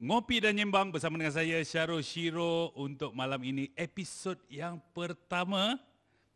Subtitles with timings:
[0.00, 5.76] Ngopi dan Nyembang bersama dengan saya Syarul Shiro untuk malam ini episod yang pertama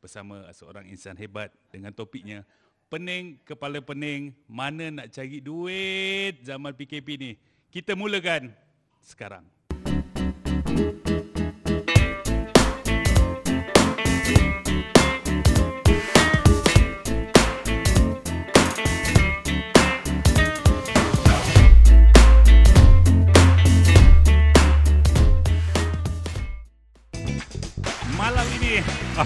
[0.05, 2.45] bersama seorang insan hebat dengan topiknya
[2.93, 7.33] Pening Kepala Pening Mana Nak Cari Duit Zaman PKP ni.
[7.73, 8.53] Kita mulakan
[9.01, 9.49] sekarang.
[9.73, 11.14] Malam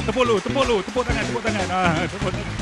[0.09, 1.67] tepuk lu, tepuk lu, tepuk tangan, tepuk tangan.
[1.69, 2.55] Ah, tepuk tangan.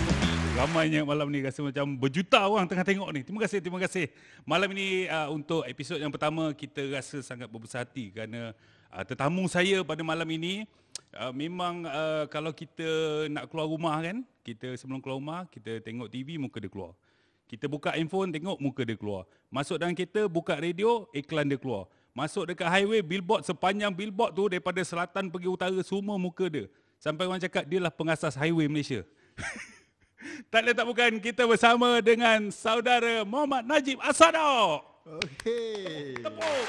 [0.59, 3.23] Ramainya malam ni rasa macam berjuta orang tengah tengok ni.
[3.23, 4.11] Terima kasih, terima kasih.
[4.43, 8.51] Malam ini uh, untuk episod yang pertama kita rasa sangat berbesar hati kerana
[8.91, 10.67] uh, tetamu saya pada malam ini
[11.15, 12.83] uh, memang uh, kalau kita
[13.31, 16.99] nak keluar rumah kan, kita sebelum keluar rumah kita tengok TV muka dia keluar.
[17.47, 19.23] Kita buka handphone tengok muka dia keluar.
[19.55, 21.87] Masuk dalam kereta buka radio iklan dia keluar.
[22.11, 26.67] Masuk dekat highway billboard sepanjang billboard tu daripada selatan pergi utara semua muka dia.
[26.97, 29.05] Sampai orang cakap dia lah pengasas highway Malaysia.
[30.53, 34.81] tak lain tak bukan kita bersama dengan saudara Muhammad Najib Asado.
[35.07, 36.19] Okey.
[36.19, 36.67] Tepuk.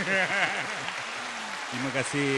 [1.70, 2.30] Terima kasih.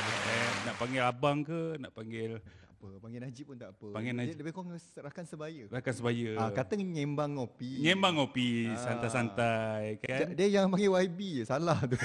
[0.00, 1.76] Eh, nak panggil abang ke?
[1.76, 2.40] Nak panggil
[2.80, 3.92] Apa, panggil Najib pun tak apa.
[3.92, 4.40] Panggil Najib.
[4.40, 5.68] Lebih kurang rakan sebaya.
[5.68, 6.30] rakan sebaya.
[6.40, 7.84] Ah, kata nyembang ngopi.
[7.84, 8.80] Nyembang ngopi, Ah.
[8.80, 10.32] santai-santai kan?
[10.32, 12.00] Dia, dia yang panggil YB je, salah tu.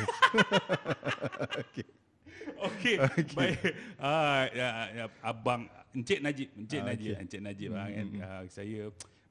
[1.64, 1.88] Okey.
[2.68, 2.96] Okey.
[3.02, 3.36] Okey.
[3.38, 3.60] Baik.
[3.98, 7.24] Ah ya, ya abang Encik Najib, Encik Ah, Najib, okey.
[7.24, 8.08] Encik Najib ah, kan.
[8.20, 8.82] Ah, saya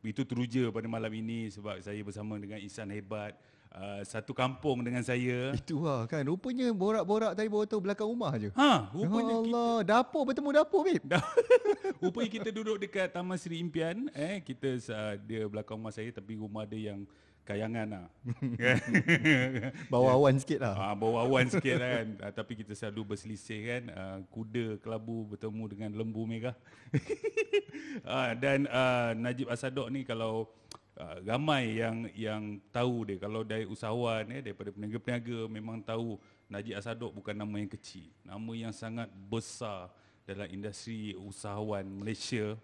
[0.00, 3.36] begitu teruja pada malam ini sebab saya bersama dengan insan hebat
[3.68, 5.52] ah, satu kampung dengan saya.
[5.52, 6.24] Itu lah kan.
[6.24, 8.48] Rupanya borak-borak tadi bawa tahu belakang rumah je.
[8.56, 11.04] Ha, Ya rupanya kita Allah, dapur bertemu dapur, babe.
[11.04, 11.24] Dah.
[12.04, 16.36] Rupanya kita duduk dekat Taman Seri Impian eh kita uh, dia belakang rumah saya tapi
[16.36, 17.04] rumah dia yang
[17.44, 18.06] kayangan lah.
[19.92, 20.74] Bawa awan sikit lah.
[20.74, 22.06] Ah, bawa awan sikit kan.
[22.24, 23.82] Ah, tapi kita selalu berselisih kan.
[23.92, 26.56] Ah, kuda kelabu bertemu dengan lembu merah.
[28.08, 30.48] ah, dan ah, Najib Asadok ni kalau
[30.96, 36.16] ah, ramai yang yang tahu dia kalau dari usahawan eh daripada peniaga-peniaga memang tahu
[36.48, 38.08] Najib Asadok bukan nama yang kecil.
[38.24, 39.92] Nama yang sangat besar
[40.24, 42.56] dalam industri usahawan Malaysia.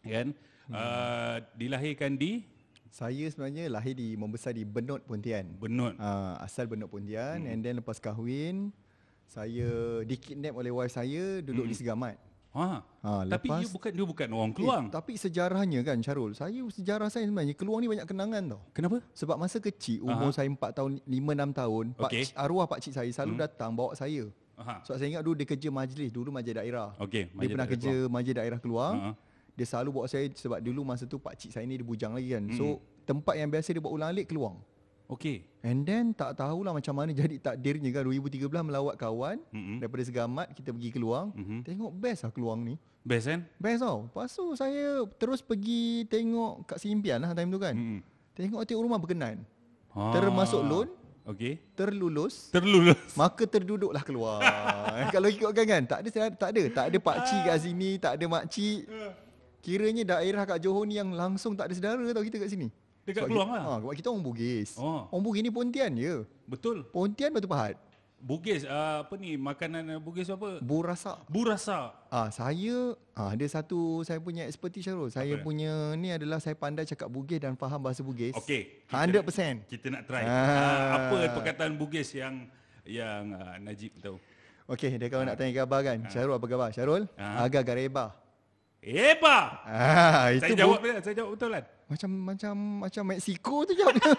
[0.00, 0.32] Kan?
[0.72, 2.59] Ah, dilahirkan di
[2.90, 5.46] Saya sebenarnya lahir di membesar di Benut Pontian.
[5.62, 5.94] Benut.
[6.02, 7.50] Ah, asal Benut Pontian hmm.
[7.54, 8.74] and then lepas kahwin
[9.30, 11.72] saya dikidnap oleh wife saya duduk hmm.
[11.72, 12.18] di Segamat.
[12.50, 12.82] Ha.
[12.82, 14.84] Ha, Tapi lepas- dia bukan dia bukan orang Keluang.
[14.90, 18.60] Eh, tapi sejarahnya kan Syarul, saya sejarah saya sebenarnya Keluang ni banyak kenangan tau.
[18.74, 18.98] Kenapa?
[19.14, 20.42] Sebab masa kecil umur Aha.
[20.42, 22.22] saya 4 tahun 5 6 tahun, pak Okey.
[22.26, 23.42] cik, arwah pak cik saya selalu hmm.
[23.46, 24.26] datang bawa saya.
[24.58, 24.82] Aha.
[24.82, 26.90] Sebab saya ingat dulu dia kerja majlis, dulu majlis daerah.
[26.98, 28.90] Dia majlis pernah daerah kerja majlis daerah keluar.
[28.98, 29.10] Ha.
[29.60, 32.32] Dia selalu bawa saya sebab dulu masa tu pak cik saya ni dia bujang lagi
[32.32, 32.48] kan.
[32.48, 32.56] Hmm.
[32.56, 32.64] So
[33.04, 34.56] tempat yang biasa dia bawa ulang alik Keluang.
[35.04, 35.44] Okey.
[35.60, 39.84] And then tak tahulah macam mana jadi takdirnya kan 2013 melawat kawan Mm-mm.
[39.84, 41.36] daripada Segamat kita pergi Keluang.
[41.36, 41.60] Mhm.
[41.68, 42.74] Tengok best lah Keluang ni.
[43.04, 43.44] Best kan?
[43.60, 44.08] Best tau.
[44.08, 47.76] Lepas tu saya terus pergi tengok kat Simpian lah time tu kan.
[47.76, 48.00] Mm-mm.
[48.32, 49.44] Tengok tengok rumah berkenan.
[49.92, 50.14] Ha.
[50.14, 50.88] Termasuk loan,
[51.26, 51.58] Okey.
[51.74, 52.96] terlulus, Terlulus.
[53.18, 54.38] maka terduduklah keluar.
[55.14, 58.24] Kalau ikutkan kan, tak ada tak ada, tak ada pak cik kat sini, tak ada
[58.30, 58.86] mak cik.
[59.60, 62.68] Kiranya daerah kat Johor ni yang langsung tak ada saudara tau kita kat sini.
[63.04, 63.64] Dekat Sebab Keluang kita, lah.
[63.64, 64.70] Ha, sebab kita orang Bugis.
[64.76, 65.08] Oh.
[65.08, 66.14] Orang Bugis ni Pontian je.
[66.48, 66.84] Betul.
[66.88, 67.76] Pontian Batu Pahat.
[68.20, 70.60] Bugis uh, apa ni makanan uh, Bugis apa?
[70.60, 71.24] Burasak.
[71.24, 71.96] Burasa.
[72.12, 75.08] Ah saya ah ada satu saya punya expertise Syarul.
[75.08, 75.44] Saya Apa?
[75.48, 78.36] punya ni adalah saya pandai cakap Bugis dan faham bahasa Bugis.
[78.36, 78.84] Okey.
[78.92, 79.24] kita 100%.
[79.24, 80.24] Nak, kita nak try.
[80.28, 80.36] Ah.
[80.36, 82.44] Uh, apa perkataan Bugis yang
[82.84, 84.20] yang uh, Najib tahu?
[84.68, 85.98] Okey, dia kalau nak tanya khabar kan.
[86.12, 86.68] Syarul apa khabar?
[86.76, 87.08] Syarul?
[87.16, 87.48] Ah.
[87.48, 88.19] Agak gareba.
[88.80, 89.60] Eba.
[89.68, 91.64] Ah, itu Saya jawab betul, saya jawab betul kan?
[91.90, 92.54] macam macam
[92.86, 94.14] macam Mexico tu jawab dia.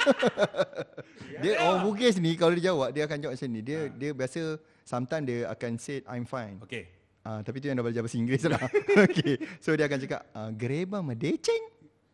[1.39, 3.61] dia orang Bugis ni kalau dia jawab dia akan jawab macam ni.
[3.63, 6.59] Dia dia biasa sometimes dia akan say I'm fine.
[6.61, 6.83] Okey.
[7.23, 8.61] Ah tapi tu yang dah belajar bahasa Inggeris lah.
[9.07, 9.39] Okey.
[9.63, 11.63] So dia akan cakap ah, gereba medeceng.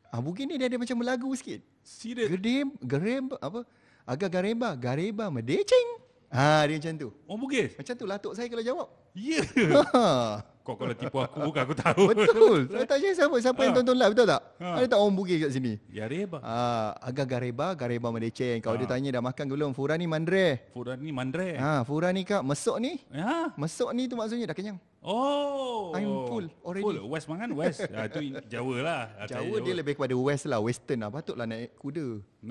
[0.08, 1.60] Ah Bugis ni dia ada macam berlagu sikit.
[1.84, 2.32] Serius.
[2.32, 3.66] Gerem gerem apa?
[4.08, 6.00] Agak gareba, gareba medeceng.
[6.32, 7.10] Ah dia macam tu.
[7.28, 7.74] Orang Bugis.
[7.76, 8.88] Macam tu lah tok saya kalau jawab.
[9.18, 9.42] Ya.
[9.90, 10.06] Ha.
[10.68, 12.02] Kau kalau tipu aku bukan aku tahu.
[12.12, 12.60] Betul.
[12.68, 13.78] Saya tanya siapa siapa yang Ha.
[13.80, 14.42] tonton live betul tak?
[14.60, 14.68] Ha.
[14.76, 15.74] Ada tak orang Bugis kat sini?
[15.88, 16.44] Ya Reba.
[16.44, 18.60] Ah, agak gareba, gareba medeceng.
[18.60, 18.82] Kalau Ha.
[18.84, 19.72] dia tanya dah makan ke belum?
[19.72, 20.68] Fura ni mandre.
[20.76, 21.56] Furan ni mandre.
[21.56, 23.00] Ha, fura ni kak, mesok ni.
[23.08, 23.56] Ya.
[23.56, 24.76] Mesok ni tu maksudnya dah kenyang.
[25.08, 25.96] Oh.
[25.96, 26.84] I'm full already.
[26.84, 27.00] Full.
[27.08, 27.80] West mangan West.
[27.90, 29.02] ah, in- Jawa lah.
[29.16, 31.10] Ah, saya Jawa dia lebih kepada west lah, western lah.
[31.10, 32.20] Patutlah naik kuda.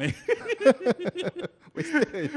[1.77, 2.33] Western.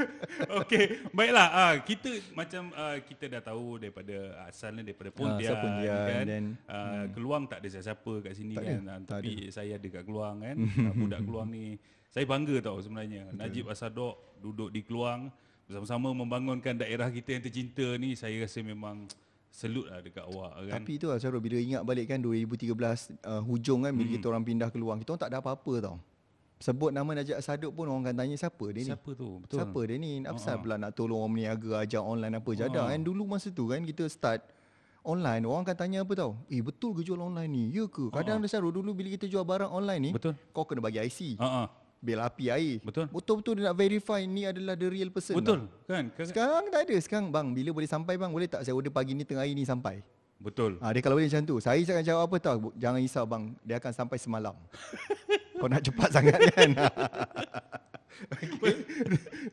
[0.60, 1.48] Okey, baiklah.
[1.48, 4.12] Ah kita macam ah, kita dah tahu daripada
[4.44, 6.24] asalnya daripada Pontian, Pontian, kan.
[6.26, 8.76] then- Ah, Keluang tak ada siapa-siapa kat sini Tak kan.
[8.76, 10.56] ada, Ah, tak tapi saya ada kat Keluang kan.
[10.60, 11.64] Ah, budak Keluang ni
[12.06, 13.30] Saya bangga tau sebenarnya.
[13.32, 15.32] Najib Asadok duduk di Keluang
[15.64, 18.12] bersama-sama membangunkan daerah kita yang tercinta ni.
[18.12, 19.06] Saya rasa memang
[19.50, 20.80] selut lah dekat awak kan.
[20.80, 22.70] Tapi tu lah Syarul bila ingat balik kan 2013
[23.26, 25.96] uh, hujung kan bila kita orang pindah keluar kita orang tak ada apa-apa tau.
[26.60, 28.92] Sebut nama Najib Asaduk pun orang akan tanya siapa dia ni.
[28.92, 29.40] Siapa tu?
[29.40, 29.56] Betul.
[29.56, 30.20] Siapa dia ni?
[30.28, 30.60] Apa ha.
[30.60, 32.92] pula nak tolong orang meniaga ajar online apa jadah Ha.
[32.92, 34.44] kan dulu masa tu kan kita start
[35.00, 36.36] online orang akan tanya apa tau?
[36.52, 37.64] Eh betul ke jual online ni?
[37.72, 38.12] Ya ke?
[38.12, 40.36] Kadang ada Syarul dulu bila kita jual barang online ni Betul.
[40.52, 41.40] kau kena bagi IC.
[41.40, 42.80] Ha Bil api air.
[42.80, 43.06] Betul.
[43.08, 45.36] Betul-betul dia nak verify ni adalah the real person.
[45.36, 45.84] Betul tau.
[45.86, 46.04] kan?
[46.10, 46.96] Kan- Sekarang tak ada.
[46.96, 49.62] Sekarang bang bila boleh sampai bang boleh tak saya order pagi ni tengah hari ni
[49.62, 50.00] sampai.
[50.36, 50.80] Betul.
[50.80, 51.60] Ha, dia kalau boleh macam tu.
[51.60, 52.56] Saya akan jawab apa tau?
[52.58, 53.52] Bu- Jangan risau bang.
[53.60, 54.56] Dia akan sampai semalam.
[55.60, 56.70] Kau nak cepat sangat kan?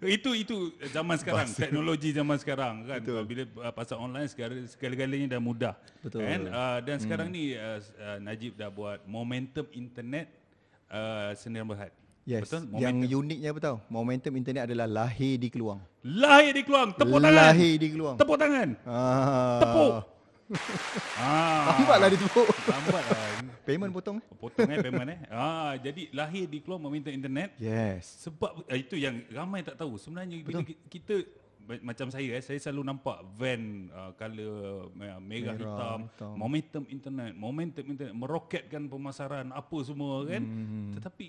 [0.07, 0.57] itu itu
[0.87, 1.59] zaman sekarang, Bahasa.
[1.59, 2.99] teknologi zaman sekarang kan.
[2.99, 3.23] Betul.
[3.23, 5.73] Bila uh, pasal online segala segala-galanya dah mudah.
[5.99, 6.23] Betul.
[6.23, 6.41] Kan?
[6.47, 10.31] Uh, dan sekarang ni uh, uh, Najib dah buat momentum internet
[10.87, 11.91] uh, Sendirian Berhad.
[12.27, 12.43] Yes.
[12.43, 12.61] Betul?
[12.75, 13.19] Yang Momentum.
[13.23, 13.75] uniknya apa tau?
[13.87, 15.79] Momentum internet adalah lahir di Keluang.
[16.03, 16.89] lahir di Keluang.
[16.93, 17.39] Tepuk tangan.
[17.47, 18.15] Lahir di Keluang.
[18.15, 18.69] Tepuk tangan.
[18.83, 19.59] Ah.
[19.63, 19.91] Tepuk.
[21.17, 21.75] Ah.
[21.75, 22.47] Lambatlah dia tepuk.
[22.65, 23.19] Lambat lah.
[23.63, 24.17] Payment potong.
[24.33, 25.19] Potong eh payment eh.
[25.27, 28.23] Ah, jadi lahir di Keluang momentum internet Yes.
[28.23, 29.99] Sebab uh, itu yang ramai tak tahu.
[29.99, 31.19] Sebenarnya bila ki- kita
[31.61, 36.33] ma- macam saya eh, saya selalu nampak van uh, color merah, Merah, hitam, hitam.
[36.33, 40.39] momentum internet, momentum internet meroketkan pemasaran apa semua kan.
[40.39, 40.95] Hmm.
[40.95, 41.27] Tetapi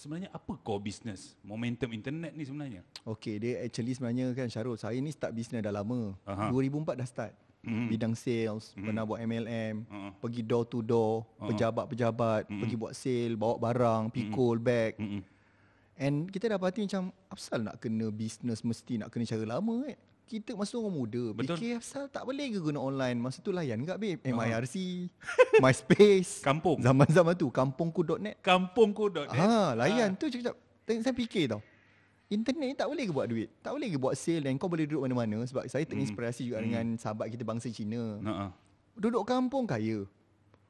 [0.00, 2.80] sebenarnya apa core business momentum internet ni sebenarnya?
[3.04, 6.16] Okay, dia actually sebenarnya kan Syarul, saya ni start bisnes dah lama.
[6.24, 6.48] Aha.
[6.48, 7.34] 2004 dah start.
[7.60, 7.92] Mhm.
[7.92, 10.12] Bidang sales, pernah buat MLM, Uh-uh.
[10.16, 14.96] pergi door to door, pejabat-pejabat, pergi buat sale, bawa barang, pikul, bag.
[14.96, 15.20] Mm-mm.
[16.00, 20.00] And kita dapati macam Apsal nak kena bisnes mesti nak kena cara lama eh.
[20.30, 21.58] Kita masa orang muda Betul.
[21.58, 23.18] Fikir Apsal tak boleh ke guna online?
[23.18, 24.22] Masa tu layan tak babe?
[24.22, 24.74] MIRC
[25.62, 26.38] MySpace.
[26.38, 26.78] Kampung.
[26.78, 29.34] Zaman-zaman tu Kampungku.net Kampungku.net.
[29.34, 30.54] Ha, layan tu cakap
[30.86, 31.58] saya fikir tau.
[32.30, 33.50] Internet ni tak boleh ke buat duit?
[33.58, 35.42] Tak boleh ke buat sale Dan kau boleh duduk mana-mana?
[35.42, 38.22] Sebab saya terinspirasi juga dengan Sahabat kita bangsa Cina.
[38.22, 38.54] Ha
[38.94, 40.06] Duduk kampung kaya.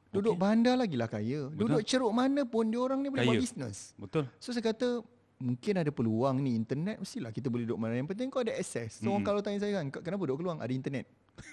[0.09, 1.53] Duduk bandar lagi lah kaya.
[1.53, 3.37] Duduk ceruk mana pun Dia orang ni boleh Kaya.
[3.37, 4.25] buat bisnes Betul.
[4.41, 5.05] So saya kata
[5.41, 8.97] mungkin ada peluang ni internet mestilah kita boleh duduk mana yang penting kau ada access.
[8.97, 11.09] So orang kalau tanya saya kan "Kau kenapa duduk keluar ada internet.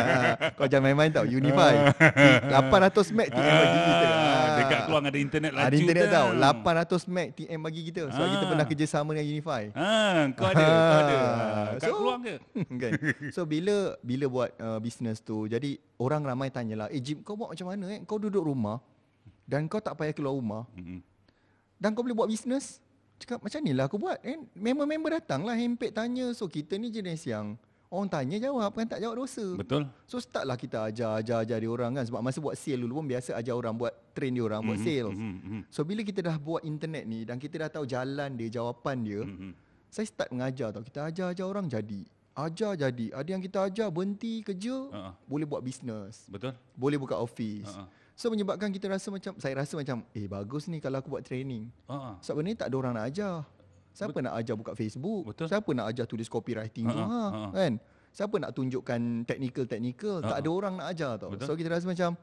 [0.56, 1.92] kau jangan main-main tau Unify
[2.48, 4.06] 800 meg TM bagi kita.
[4.08, 6.28] Ah, dekat Keluang ada internet laju Ada internet tau.
[6.32, 8.48] tau 800 meg TM bagi kita sebab kita Ah.
[8.48, 9.62] pernah kerjasama dengan Unify.
[9.72, 11.16] Ah, kau ada, kau ada.
[11.18, 12.34] Ah, Kat So- Keluang ke?
[12.82, 12.92] kan.
[13.30, 17.52] So bila bila buat uh, bisnes tu jadi orang ramai tanyalah, "Eh Jim, kau buat
[17.52, 18.00] macam mana eh?
[18.02, 18.80] Kau duduk rumah
[19.44, 21.02] dan kau tak payah keluar rumah Mm-mm.
[21.76, 22.78] dan kau boleh buat bisnes
[23.20, 26.88] Cakap macam ni lah aku buat eh, Member-member datang lah Hempek tanya So kita ni
[26.88, 29.82] jenis yang Orang tanya jawab Kan tak jawab dosa Betul.
[30.06, 33.02] So start lah kita ajar Ajar ajar dia orang kan Sebab masa buat sale dulu
[33.02, 36.22] pun Biasa ajar orang buat Train dia orang Buat sales Mhm, mhm, So bila kita
[36.22, 39.52] dah buat internet ni Dan kita dah tahu jalan dia Jawapan dia mhm.
[39.90, 42.00] Saya start mengajar tau Kita ajar-ajar orang jadi
[42.30, 45.10] Ajar jadi Ada yang kita ajar Berhenti kerja ha.
[45.26, 46.54] Boleh buat bisnes Betul.
[46.78, 47.90] Boleh buka office ha.
[48.20, 51.72] So menyebabkan kita rasa macam Saya rasa macam Eh bagus ni kalau aku buat training
[51.88, 52.20] Ha.
[52.20, 53.34] sebab benda ni tak ada orang nak ajar.
[53.90, 55.32] Siapa nak ajar buka Facebook?
[55.32, 55.48] Betul.
[55.48, 57.00] Siapa nak ajar tulis copywriting tu?
[57.00, 57.48] Ha, ha.
[57.50, 57.80] kan?
[58.12, 60.20] Siapa nak tunjukkan technical-technical?
[60.20, 60.38] Tak Ha.
[60.38, 61.32] ada orang nak ajar tau.
[61.32, 61.48] Betul.
[61.48, 62.14] So kita rasa macam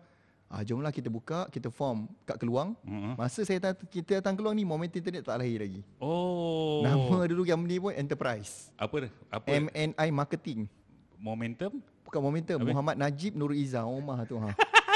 [0.47, 2.77] ah jomlah kita buka, kita form kat Keluang.
[2.85, 3.17] Mhm.
[3.17, 5.81] Masa saya dat- kita datang Keluang ni momentum internet tak lahir lagi.
[5.97, 6.85] Oh.
[6.85, 8.69] Nama dulu yang ni pun enterprise.
[8.77, 9.09] Apa?
[9.27, 9.49] Apa?
[9.49, 10.69] MNI marketing.
[11.17, 11.81] momentum?
[12.05, 12.69] Bukan momentum, Habis?
[12.69, 14.53] Muhammad Najib Nur Izzah rumah tu ha.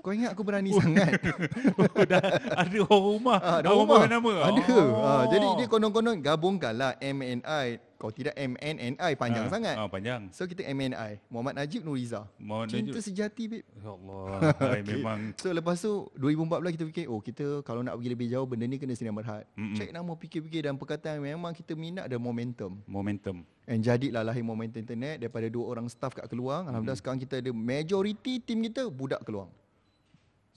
[0.00, 1.20] Kau ingat aku berani sangat?
[1.76, 2.20] Oh, dah
[2.56, 3.38] ada orang rumah.
[3.40, 4.08] Ah, ada rumah.
[4.08, 4.32] nama.
[4.48, 4.62] Ada.
[4.72, 5.04] Oh.
[5.04, 7.76] Ah, jadi dia konon-konon gabungkanlah MNI.
[8.00, 9.76] Kau tidak MNNI panjang Ah, sangat.
[9.76, 10.32] Ah, panjang.
[10.32, 11.20] So kita MNI.
[11.28, 12.24] Muhammad Najib Nuriza.
[12.40, 13.04] Muhammad Cinta Najib.
[13.04, 13.66] sejati babe.
[13.76, 14.24] Ya Allah.
[14.72, 18.48] Hai, memang So lepas tu 2014 kita fikir oh kita kalau nak pergi lebih jauh
[18.48, 19.44] benda ni kena Sdn Berhad.
[19.52, 19.76] Mm-mm.
[19.76, 22.80] Check nama fikir-fikir dan perkataan memang kita minat ada momentum.
[22.88, 23.44] momentum.
[23.68, 26.72] And jadilah lahir momentum internet daripada dua orang staff kat Keluang.
[26.72, 29.52] Alhamdulillah sekarang kita ada majority team kita budak Keluang.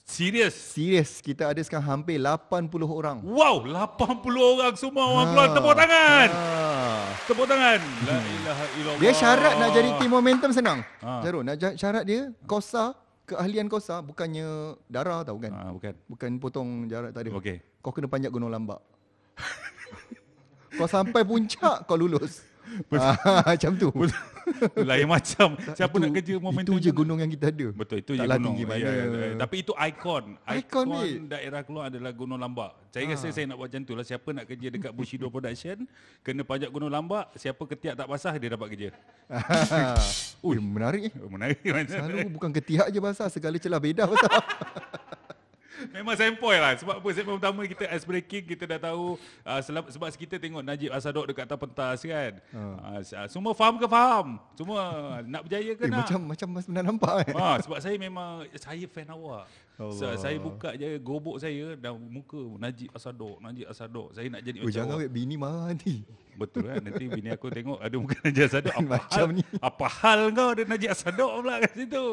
[0.03, 0.51] Serius.
[0.53, 3.23] Serius kita ada sekarang hampir 80 orang.
[3.23, 5.31] Wow, 80 orang semua orang Ah.
[5.31, 6.29] keluar tepuk tangan.
[6.29, 7.03] Ah.
[7.23, 7.79] Tepuk tangan.
[7.79, 8.99] La ilaha illallah.
[8.99, 10.79] Dia syarat nak jadi team momentum senang.
[10.99, 11.23] Ah.
[11.23, 12.91] Jarul, nak syarat dia kosa,
[13.23, 15.51] keahlian kosa bukannya darah tau kan.
[15.55, 15.95] Ah, bukan.
[16.05, 17.39] Bukan potong jarak tak ada.
[17.39, 17.63] Okey.
[17.79, 18.83] Kau kena panjat gunung lambak.
[20.77, 22.43] kau sampai puncak kau lulus.
[22.93, 23.15] Ah,
[23.53, 23.89] macam tu.
[24.89, 25.55] Lain macam.
[25.73, 26.75] Siapa Itu- nak kerja momentum?
[26.75, 27.67] Itu je gunung yang kita ada.
[27.71, 28.55] Betul itu je Taklah gunung.
[28.55, 28.81] tinggi mana.
[28.83, 29.27] Ya, ya, ya.
[29.39, 30.25] Tapi itu ikon.
[30.43, 32.75] Ikon, Ikon daerah keluar adalah Gunung Lambak.
[32.91, 34.05] Saya rasa saya nak buat macam tu lah.
[34.05, 35.87] Siapa nak kerja dekat Bushido Production,
[36.21, 37.31] kena pajak Gunung Lambak.
[37.35, 38.89] Siapa ketiak tak basah, dia dapat kerja.
[40.45, 41.13] Ui, menarik eh.
[41.23, 41.57] Menarik?
[41.87, 44.31] Selalu bukan ketiak je basah, segala celah bedah basah.
[45.91, 49.89] Memang sempoi lah Sebab apa Segmen pertama kita ice breaking Kita dah tahu uh, selab,
[49.91, 53.01] Sebab kita tengok Najib Asadok dekat atas pentas kan uh.
[53.01, 54.81] Uh, Semua faham ke faham Semua
[55.25, 57.33] nak berjaya ke Eh, nak macam macam mas pernah nampak kan.
[57.35, 59.45] Ha, sebab saya memang saya fan awak.
[59.73, 60.21] So, Allah.
[60.21, 64.13] saya buka je gobok saya dan muka Najib Asadok, Najib Asadok.
[64.13, 65.09] Saya nak jadi Oh, macam jangan awak.
[65.09, 65.95] bini marah nanti.
[66.33, 69.43] Betul kan Nanti bini aku tengok Ada muka Najib Asadok Apa Macam hal, ni.
[69.61, 72.05] Apa hal kau Ada Najib Asadok pula kat situ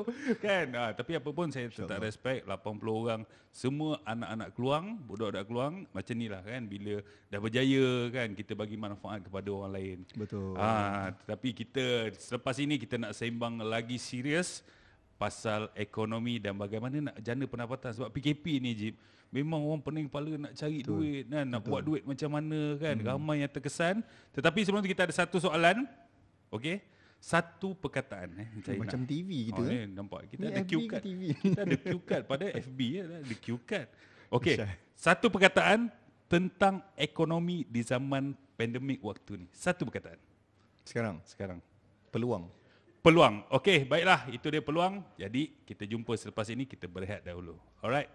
[0.44, 5.74] Kan ha, Tapi apa pun Saya tetap respect 80 orang Semua anak-anak keluang Budak-budak keluang
[5.88, 6.94] Macam ni lah kan Bila
[7.32, 10.52] dah berjaya kan Kita bagi manfaat kepada orang lain Betul.
[10.60, 14.60] Ah, tapi kita selepas ini kita nak sembang lagi serius
[15.20, 17.92] pasal ekonomi dan bagaimana nak jana pendapatan.
[17.92, 18.94] Sebab PKP ni Jip
[19.28, 20.96] memang orang pening kepala nak cari Betul.
[20.96, 21.44] duit kan?
[21.44, 22.96] Nak buat duit macam mana kan?
[22.96, 23.06] Hmm.
[23.06, 24.00] ramai yang terkesan.
[24.32, 25.84] Tetapi sebelum tu kita ada satu soalan
[26.56, 26.80] okey?
[27.20, 29.08] Satu perkataan eh saya Macam nak.
[29.12, 29.60] TV kita.
[29.60, 29.84] Oh, eh.
[29.84, 30.20] nampak.
[30.32, 31.02] Kita Ni ada FB cue card.
[31.04, 31.22] TV?
[31.36, 33.04] kita ada cue card pada FB ya.
[33.20, 33.88] Ada cue card.
[34.32, 34.56] Okey.
[34.96, 35.92] Satu perkataan
[36.32, 39.46] tentang ekonomi di zaman pandemik waktu ni.
[39.52, 40.16] Satu perkataan.
[40.80, 41.20] Sekarang?
[41.28, 41.58] Sekarang.
[42.08, 42.48] Peluang.
[43.00, 43.44] Peluang.
[43.50, 45.04] Okey, baiklah, itu dia peluang.
[45.16, 47.56] Jadi, kita jumpa selepas ini, kita berehat dahulu.
[47.80, 48.08] Alright.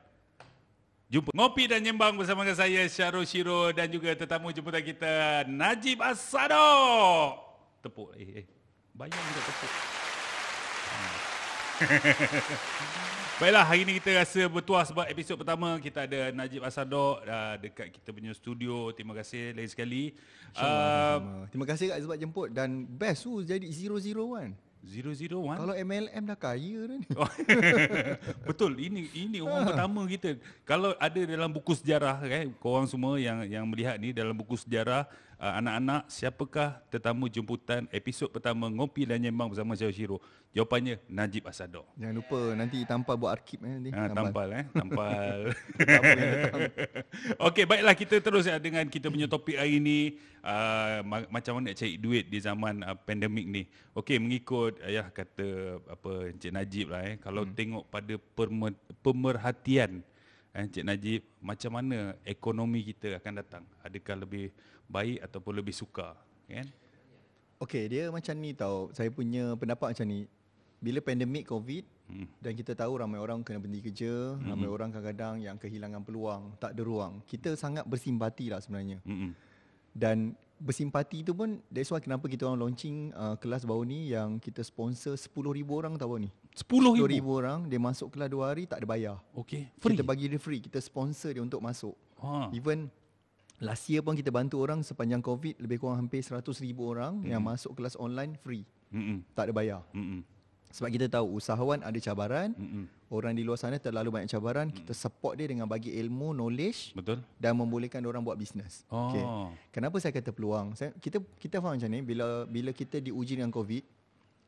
[1.05, 1.29] Jumpa.
[1.37, 7.37] Ngopi dan nyembang bersama dengan saya, Syarul Shiro dan juga tetamu jemputan kita, Najib Asado.
[7.85, 8.17] Tepuk.
[8.17, 8.45] Eh, eh.
[8.97, 9.71] Bayang juga tepuk.
[13.35, 17.91] Baiklah, hari ini kita rasa bertuah sebab episod pertama kita ada Najib Asadok uh, dekat
[17.91, 18.95] kita punya studio.
[18.95, 20.03] Terima kasih lagi sekali.
[20.55, 21.43] Uh.
[21.51, 24.55] Terima kasih Kak sebab jemput dan best tu jadi 001.
[24.85, 25.33] 001.
[25.57, 27.07] Kalau MLM dah kaya dah ni.
[27.17, 27.29] Oh,
[28.53, 30.37] Betul, ini ini orang pertama kita.
[30.61, 35.09] Kalau ada dalam buku sejarah kan, korang semua yang yang melihat ni dalam buku sejarah
[35.39, 40.19] uh, anak-anak siapakah tetamu jemputan episod pertama ngopi dan nyembang bersama Syah Shiro?
[40.55, 41.83] Jawapannya Najib Asadok.
[41.99, 43.89] Jangan lupa nanti tampal buat arkib eh, nanti.
[43.91, 45.37] Ha, tampal eh, tampal.
[45.51, 46.61] Tetamu yang datang.
[47.51, 50.15] Okey, baiklah kita terus ya dengan kita punya topik hari ini
[50.47, 53.67] uh, ma- macam mana nak cari duit di zaman uh, pandemik ni.
[53.99, 57.51] Okey, mengikut ayah kata apa Encik Najib lah eh, kalau hmm.
[57.51, 59.99] tengok pada perme- pemerhatian
[60.55, 63.63] eh, Encik Najib, macam mana ekonomi kita akan datang?
[63.83, 64.55] Adakah lebih
[64.87, 66.13] baik ataupun lebih suka,
[66.45, 66.67] kan?
[67.55, 68.91] Okey, dia macam ni tau.
[68.91, 70.27] Saya punya pendapat macam ni.
[70.75, 72.29] Bila pandemik COVID Hmm.
[72.37, 74.53] dan kita tahu ramai orang kena berhenti kerja, Hmm.
[74.53, 77.23] ramai orang kadang-kadang yang kehilangan peluang, tak ada ruang.
[77.25, 79.01] Kita sangat bersimpati lah sebenarnya.
[79.01, 79.33] Mm-mm.
[79.89, 84.37] Dan bersimpati tu pun that's why kenapa kita orang launching uh, kelas baru ni yang
[84.37, 86.29] kita sponsor 10,000 orang tahu ni.
[86.53, 86.93] 10,000.
[87.09, 89.15] 10,000 orang dia masuk kelas 2 hari tak ada bayar.
[89.33, 89.97] Okey, free.
[89.97, 91.97] Kita bagi dia free, kita sponsor dia untuk masuk.
[92.21, 92.53] Ha.
[92.53, 92.87] Even
[93.63, 96.43] last year pun kita bantu orang sepanjang COVID lebih kurang hampir 100,000
[96.79, 98.67] orang yang masuk kelas online free.
[98.91, 99.23] Mm-mm.
[99.35, 99.81] Tak ada bayar.
[99.95, 100.23] Mm-mm.
[100.75, 102.91] Sebab kita tahu usahawan ada cabaran, Mm-mm.
[103.07, 107.23] orang di luar sana terlalu banyak cabaran, kita support dia dengan bagi ilmu, knowledge Betul?
[107.39, 108.83] dan membolehkan orang buat bisnes.
[108.91, 109.07] Oh.
[109.07, 109.23] Okay.
[109.71, 110.75] Kenapa saya kata peluang?
[110.75, 113.87] Saya, kita kita faham macam ni bila bila kita diuji dengan COVID,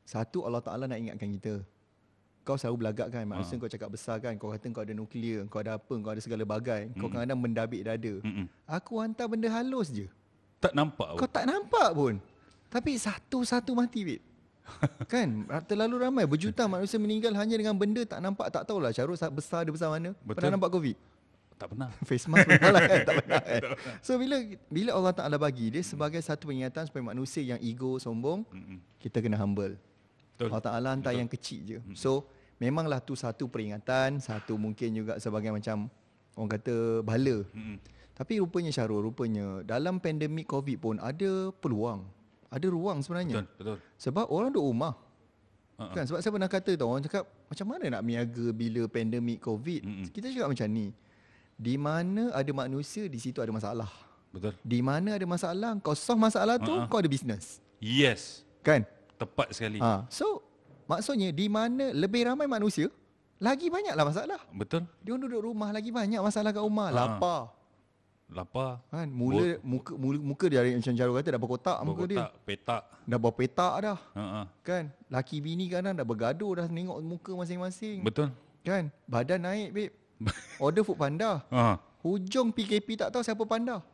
[0.03, 1.63] satu Allah Taala nak ingatkan kita.
[2.47, 3.61] Kau selalu belagak kan Maksudnya Ah.
[3.61, 6.47] kau cakap besar kan Kau kata kau ada nuklear Kau ada apa Kau ada segala
[6.47, 7.11] bagai Kau Mm.
[7.11, 8.13] kadang-kadang mendabik dada.
[8.17, 8.47] Mm-mm.
[8.63, 10.07] Aku hantar benda halus je.
[10.57, 12.23] Tak nampak Kau tak nampak pun.
[12.67, 14.21] Tapi satu-satu mati wait
[15.07, 15.43] Kan?
[15.63, 16.23] Terlalu ramai.
[16.23, 20.15] Berjuta manusia meninggal Hanya dengan benda tak nampak Tak tahulah sa- besar dia besar mana.
[20.17, 20.39] Betul.
[20.39, 20.95] Pernah nampak COVID?
[21.57, 21.89] Tak pernah.
[22.07, 23.41] Face mask pernah lah kan Tak pernah.
[23.49, 23.61] Kan
[23.99, 24.35] So bila
[24.67, 28.77] Bila Allah Ta'ala bagi Dia sebagai satu peringatan Supaya manusia yang ego Sombong Mm-mm.
[28.97, 29.75] Kita kena humble.
[30.31, 30.47] Betul.
[30.47, 31.77] Allah Ta'ala hantar yang kecil je.
[31.93, 35.89] So Memanglah tu satu peringatan Satu mungkin juga sebagai macam
[36.33, 37.77] Orang kata bala Mm-mm.
[38.13, 42.01] Tapi rupanya Syarul Rupanya Dalam pandemik COVID pun Ada peluang
[42.49, 43.77] Ada ruang sebenarnya Betul, betul.
[43.99, 44.93] sebab orang duduk rumah.
[45.77, 45.93] Ha-ha.
[45.93, 49.81] Kan sebab saya pernah kata tau orang cakap macam mana nak miaga bila pandemik COVID.
[49.85, 50.05] Mm-mm.
[50.09, 50.89] Kita cakap macam ni.
[51.53, 53.91] Di mana ada manusia di situ ada masalah.
[54.31, 54.55] Betul.
[54.63, 56.87] Di mana ada masalah kau solve masalah tu Ha-ha.
[56.87, 57.59] kau ada bisnes.
[57.77, 58.41] Yes.
[58.63, 58.87] Kan?
[59.19, 59.77] Tepat sekali.
[59.83, 60.07] Ha.
[60.07, 60.46] So
[60.87, 62.87] maksudnya di mana lebih ramai manusia
[63.37, 64.39] lagi banyaklah masalah.
[64.49, 64.89] Betul.
[65.05, 66.89] Dia orang duduk rumah lagi banyak masalah kat rumah.
[66.89, 66.97] Ha.
[66.97, 67.41] Lapar.
[68.27, 68.81] Lapar.
[68.89, 69.07] Kan?
[69.13, 72.25] Mula muka muka, muka dia macam Jarul kata dah berkotak muka dia.
[72.25, 72.81] Berkotak, petak.
[73.05, 73.99] Dah berpetak dah.
[74.17, 74.41] Ha-ha.
[74.65, 74.83] Kan?
[75.07, 78.01] Laki bini kadang dah bergaduh dah tengok muka masing-masing.
[78.01, 78.33] Betul.
[78.65, 78.89] Kan?
[79.05, 79.93] Badan naik, babe.
[80.65, 81.45] Order food panda.
[81.53, 81.77] Ha.
[82.01, 83.85] Hujung PKP tak tahu siapa panda.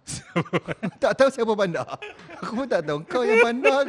[1.03, 1.83] tak tahu siapa panda.
[2.39, 3.03] Aku pun tak tahu.
[3.09, 3.83] Kau yang panda?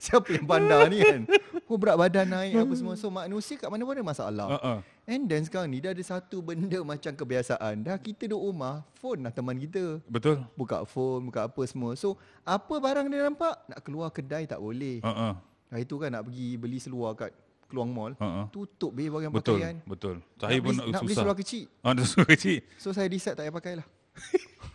[0.04, 1.22] Siapa yang panda ni kan?
[1.70, 2.98] Oh berat badan naik apa semua.
[2.98, 4.58] So manusia kat mana pun ada masalah.
[4.58, 4.72] Ha-ha.
[5.06, 7.86] And then sekarang ni dah ada satu benda macam kebiasaan.
[7.86, 10.02] Dah kita duduk rumah, phone lah teman kita.
[10.10, 10.42] Betul.
[10.58, 11.94] Buka phone, buka apa semua.
[11.94, 13.54] So apa barang dia nampak?
[13.70, 14.98] Nak keluar kedai tak boleh.
[15.06, 15.38] Ha-ha.
[15.70, 17.30] Hari tu kan nak pergi beli seluar kat
[17.70, 18.50] keluar mall, ha.
[18.50, 19.76] tutup be bagian Betul, pakaian.
[19.86, 20.16] betul.
[20.18, 21.22] Nak Saya pun beli, nak, nak beli susah.
[21.22, 21.64] seluar kecil.
[21.86, 22.58] Ah, ada seluar kecil.
[22.82, 23.86] So saya decide tak payah pakai lah.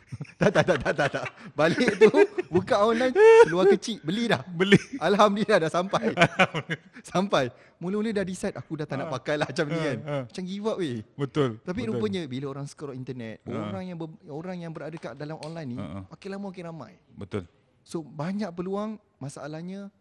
[0.40, 1.26] tak, tak, tak, tak, tak, tak.
[1.58, 2.10] Balik tu,
[2.54, 4.42] buka online, seluar kecil, beli dah.
[4.46, 4.78] Beli.
[5.02, 6.14] Alhamdulillah dah sampai.
[7.02, 7.50] sampai.
[7.82, 9.98] Mula-mula dah decide aku dah tak nak pakai lah macam ni kan.
[10.08, 10.16] ha.
[10.30, 11.00] Macam give up weh.
[11.20, 11.50] Betul.
[11.60, 11.92] Tapi betul.
[11.98, 15.78] rupanya bila orang scroll internet, orang yang ber, orang yang berada kat dalam online ni,
[15.86, 16.94] Ha, makin lama makin ramai.
[17.14, 17.44] Betul.
[17.86, 19.94] So banyak peluang, masalahnya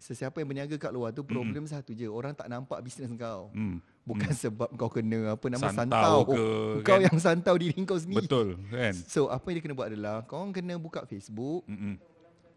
[0.00, 3.48] sesiapa yang berniaga kat luar tu problem satu je, orang tak nampak bisnes kau.
[3.52, 3.78] Hmm.
[4.10, 6.18] Bukan sebab kau kena apa nama Santau santau.
[6.26, 6.44] ke,
[6.82, 7.06] kau kan?
[7.06, 8.26] yang santau diri kau sendiri.
[8.26, 8.94] Betul, kan?
[9.06, 11.94] So apa yang dia kena buat adalah kau kena buka Facebook, Mm-mm.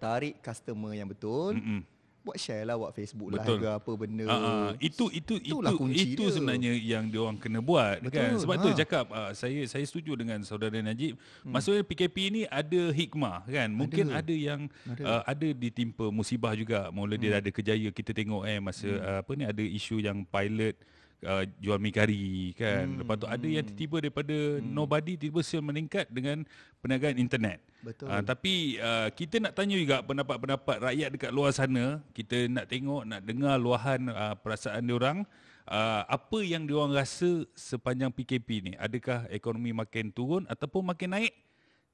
[0.02, 1.86] tarik customer yang betul, Mm-mm.
[2.24, 3.60] buat share lah buat Facebook Betul.
[3.60, 4.26] live ke apa benda.
[4.32, 6.32] Ah, itu itu Itulah itu itu dia.
[6.32, 8.76] sebenarnya yang dia orang kena buat kan Betul, sebab tu ha.
[8.80, 11.52] cakap uh, saya saya setuju dengan saudara Najib hmm.
[11.52, 15.04] maksudnya PKP ni ada hikmah kan mungkin ada, ada yang Ada.
[15.04, 19.04] Uh, ada ditimpa musibah juga mula dia ada kejaya kita tengok eh masa hmm.
[19.04, 20.80] uh, apa ni ada isu yang pilot
[21.24, 23.00] Uh, jual mi kari kan hmm.
[23.00, 24.76] lepas tu ada yang tiba-tiba daripada hmm.
[24.76, 26.44] nobody tiba-tiba sale meningkat dengan
[26.84, 28.08] perniagaan internet Betul.
[28.08, 32.00] Uh, tapi uh, kita nak tanya juga pendapat-pendapat rakyat dekat luar sana.
[32.16, 35.28] Kita nak tengok, nak dengar luahan uh, perasaan diorang.
[35.68, 38.72] Uh, apa yang diorang rasa sepanjang PKP ni?
[38.80, 41.36] Adakah ekonomi makin turun ataupun makin naik?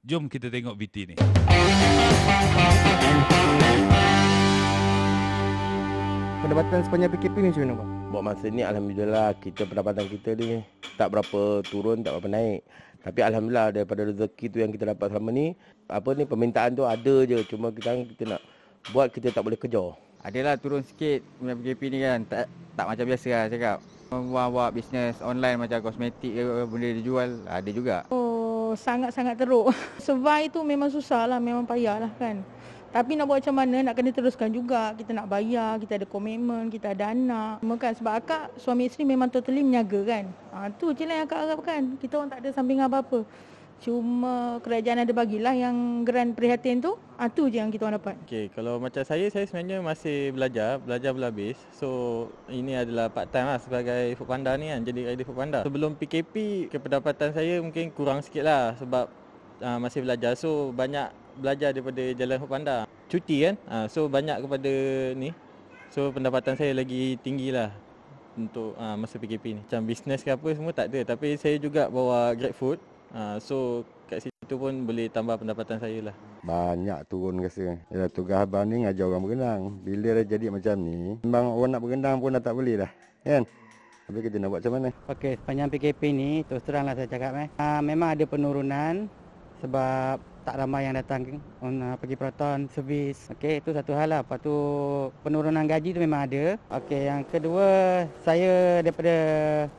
[0.06, 1.14] Jom kita tengok VT ni.
[6.40, 7.99] Pendapatan sepanjang PKP ni macam mana bang?
[8.10, 10.66] Buat masa ni Alhamdulillah kita pendapatan kita ni
[10.98, 12.66] tak berapa turun, tak berapa naik.
[13.06, 15.54] Tapi Alhamdulillah daripada rezeki tu yang kita dapat selama ni,
[15.86, 17.38] apa ni permintaan tu ada je.
[17.46, 18.42] Cuma kita kita nak
[18.90, 19.94] buat kita tak boleh kejar.
[20.26, 22.18] Adalah turun sikit punya PKP ni kan.
[22.26, 23.76] Tak tak macam biasa lah cakap.
[24.10, 27.96] Buat-buat bisnes online macam kosmetik ke benda dia jual, ada juga.
[28.10, 29.70] Oh, sangat-sangat teruk.
[30.02, 32.42] Survive tu memang susah lah, memang payah lah kan.
[32.90, 34.90] Tapi nak buat macam mana, nak kena teruskan juga.
[34.98, 37.62] Kita nak bayar, kita ada komitmen, kita ada anak.
[37.62, 40.24] Semua kan sebab akak suami isteri memang totally menyaga kan.
[40.50, 41.80] Ha, tu je lah yang akak harapkan.
[42.02, 43.22] Kita orang tak ada sampingan apa-apa.
[43.80, 46.98] Cuma kerajaan ada bagilah yang geran prihatin tu.
[47.14, 48.18] Ha, tu je yang kita orang dapat.
[48.26, 51.56] Okey, kalau macam saya, saya sebenarnya masih belajar, belajar belum habis.
[51.70, 51.88] So,
[52.50, 55.62] ini adalah part time lah sebagai food panda ni kan, jadi rider food panda.
[55.62, 59.06] Sebelum PKP, pendapatan saya mungkin kurang sikit lah sebab
[59.62, 60.34] uh, masih belajar.
[60.34, 62.76] So, banyak belajar daripada jalan food panda.
[63.10, 64.72] Cuti kan, uh, so banyak kepada
[65.18, 65.34] ni.
[65.90, 67.74] So, pendapatan saya lagi tinggi lah
[68.38, 69.60] untuk uh, masa PKP ni.
[69.66, 71.02] Macam bisnes ke apa semua tak ada.
[71.02, 72.78] Tapi saya juga bawa Grab Food.
[73.10, 76.14] Uh, so, kat situ pun boleh tambah pendapatan saya lah.
[76.46, 77.74] Banyak turun rasa.
[77.90, 79.60] Ya, tugas abang ni ngajar orang berenang.
[79.82, 82.90] Bila dah jadi macam ni, memang orang nak berenang pun dah tak boleh dah.
[83.26, 83.42] Kan?
[84.10, 84.88] Tapi kita nak buat macam mana?
[85.10, 87.48] Okey, sepanjang PKP ni terus teranglah saya cakap eh.
[87.58, 89.10] Uh, memang ada penurunan
[89.62, 93.28] sebab tak ramai yang datang uh, pergi peroton, servis.
[93.36, 94.20] Okey, itu satu hal lah.
[94.24, 94.54] Lepas tu
[95.20, 96.56] penurunan gaji tu memang ada.
[96.80, 97.66] Okey, yang kedua
[98.24, 99.14] saya daripada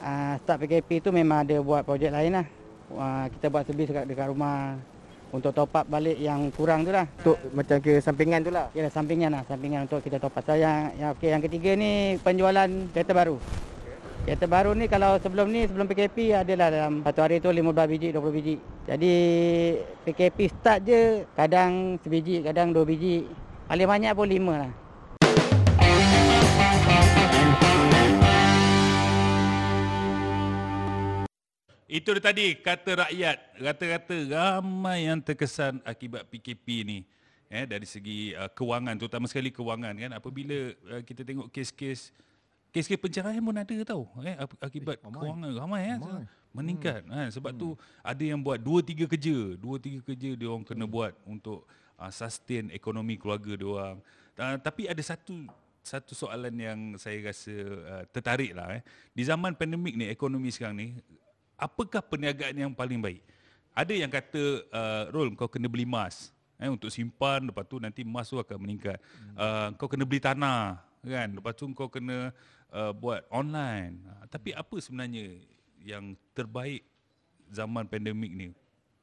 [0.01, 2.45] uh, start PKP tu memang ada buat projek lain lah.
[2.91, 4.75] Uh, kita buat servis dekat, dekat rumah
[5.31, 7.07] untuk top up balik yang kurang tu lah.
[7.23, 8.67] Untuk macam ke sampingan tu lah.
[8.75, 10.43] Ya, sampingan lah, sampingan untuk kita top up.
[10.43, 13.39] So, yang, yang, okay, yang ketiga ni penjualan kereta baru.
[14.21, 18.13] Kereta baru ni kalau sebelum ni, sebelum PKP adalah dalam satu hari tu 15 biji,
[18.13, 18.55] 20 biji.
[18.85, 19.13] Jadi
[20.05, 23.25] PKP start je kadang sebiji, kadang dua biji.
[23.65, 24.71] Paling banyak pun lima lah.
[31.89, 33.37] Itu dia tadi kata rakyat.
[33.57, 36.99] Rata-rata ramai yang terkesan akibat PKP ni.
[37.49, 40.11] Eh, dari segi uh, kewangan, terutama sekali kewangan kan.
[40.13, 42.13] Apabila uh, kita tengok kes-kes
[42.71, 44.07] kes-kes penceraian pun ada tau.
[44.23, 45.19] Eh, ak- akibat Eh, ramai.
[45.19, 45.97] kewangan ramai eh.
[46.51, 47.01] Meningkat.
[47.07, 47.11] Hmm.
[47.11, 47.27] Kan?
[47.31, 47.59] Sebab hmm.
[47.59, 47.69] tu
[48.03, 49.55] ada yang buat dua tiga kerja.
[49.55, 51.67] Dua tiga kerja dia orang kena buat untuk
[51.99, 53.97] uh, sustain ekonomi keluarga dia orang.
[54.39, 55.47] Uh, tapi ada satu
[55.81, 58.81] satu soalan yang saya rasa uh, tertarik lah eh.
[59.11, 60.87] Di zaman pandemik ni, ekonomi sekarang ni,
[61.57, 63.21] apakah perniagaan yang paling baik?
[63.71, 66.29] Ada yang kata, uh, Rol, kau kena beli emas
[66.61, 69.01] eh, untuk simpan, lepas tu nanti emas tu akan meningkat.
[69.33, 71.27] Uh, kau kena beli tanah, kan?
[71.33, 72.29] Lepas tu kau kena
[72.71, 74.01] uh, buat online.
[74.07, 75.37] Uh, tapi apa sebenarnya
[75.83, 76.87] yang terbaik
[77.51, 78.49] zaman pandemik ni?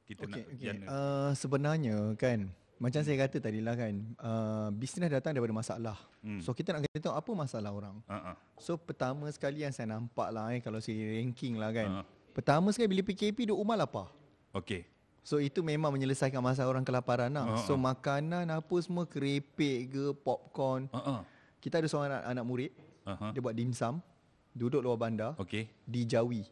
[0.09, 0.85] Kita Okey, nak jana.
[0.88, 2.48] Uh, sebenarnya kan,
[2.81, 5.98] macam saya kata tadi lah kan, uh, bisnes datang daripada masalah.
[6.24, 6.40] Hmm.
[6.40, 7.96] So kita nak kena tahu apa masalah orang.
[8.09, 8.37] Uh-uh.
[8.57, 11.88] So pertama sekali yang saya nampak lah eh, kalau saya ranking lah kan.
[11.90, 12.02] Ha.
[12.33, 14.09] Pertama sekali bila PKP duduk rumah lapar.
[14.57, 14.87] Okey.
[15.20, 17.61] So itu memang menyelesaikan masalah orang kelaparan lah.
[17.61, 20.88] Ha, So makanan apa semua kerepek ke, popcorn.
[20.88, 21.20] Uh-uh.
[21.61, 22.72] Kita ada seorang anak, anak murid,
[23.09, 23.31] Uh-huh.
[23.33, 24.05] dia buat dimsum,
[24.53, 25.64] duduk luar bandar, Okey.
[25.83, 26.44] di Jawi,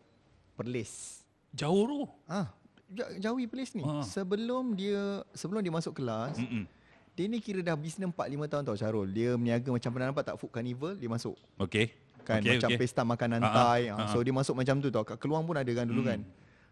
[0.55, 1.21] Perlis.
[1.53, 2.01] Jauh tu.
[2.27, 2.49] Ah,
[2.87, 3.83] Ja- Jawi Perlis ni.
[3.83, 4.01] Ha.
[4.01, 6.65] Sebelum dia sebelum dia masuk kelas, Mm-mm.
[7.13, 9.11] dia ni kira dah bisnes 4 5 tahun tau Syarul.
[9.11, 11.35] Dia meniaga macam pernah nampak tak Food Carnival, dia masuk.
[11.59, 11.91] Okey.
[12.23, 12.79] kan Okey, macam okey.
[12.81, 14.11] pesta makanan Ha, ha, Thai ha, ha, ha.
[14.11, 16.11] so dia masuk macam tu tau kat keluang pun ada kan dulu Hmm.
[16.11, 16.21] kan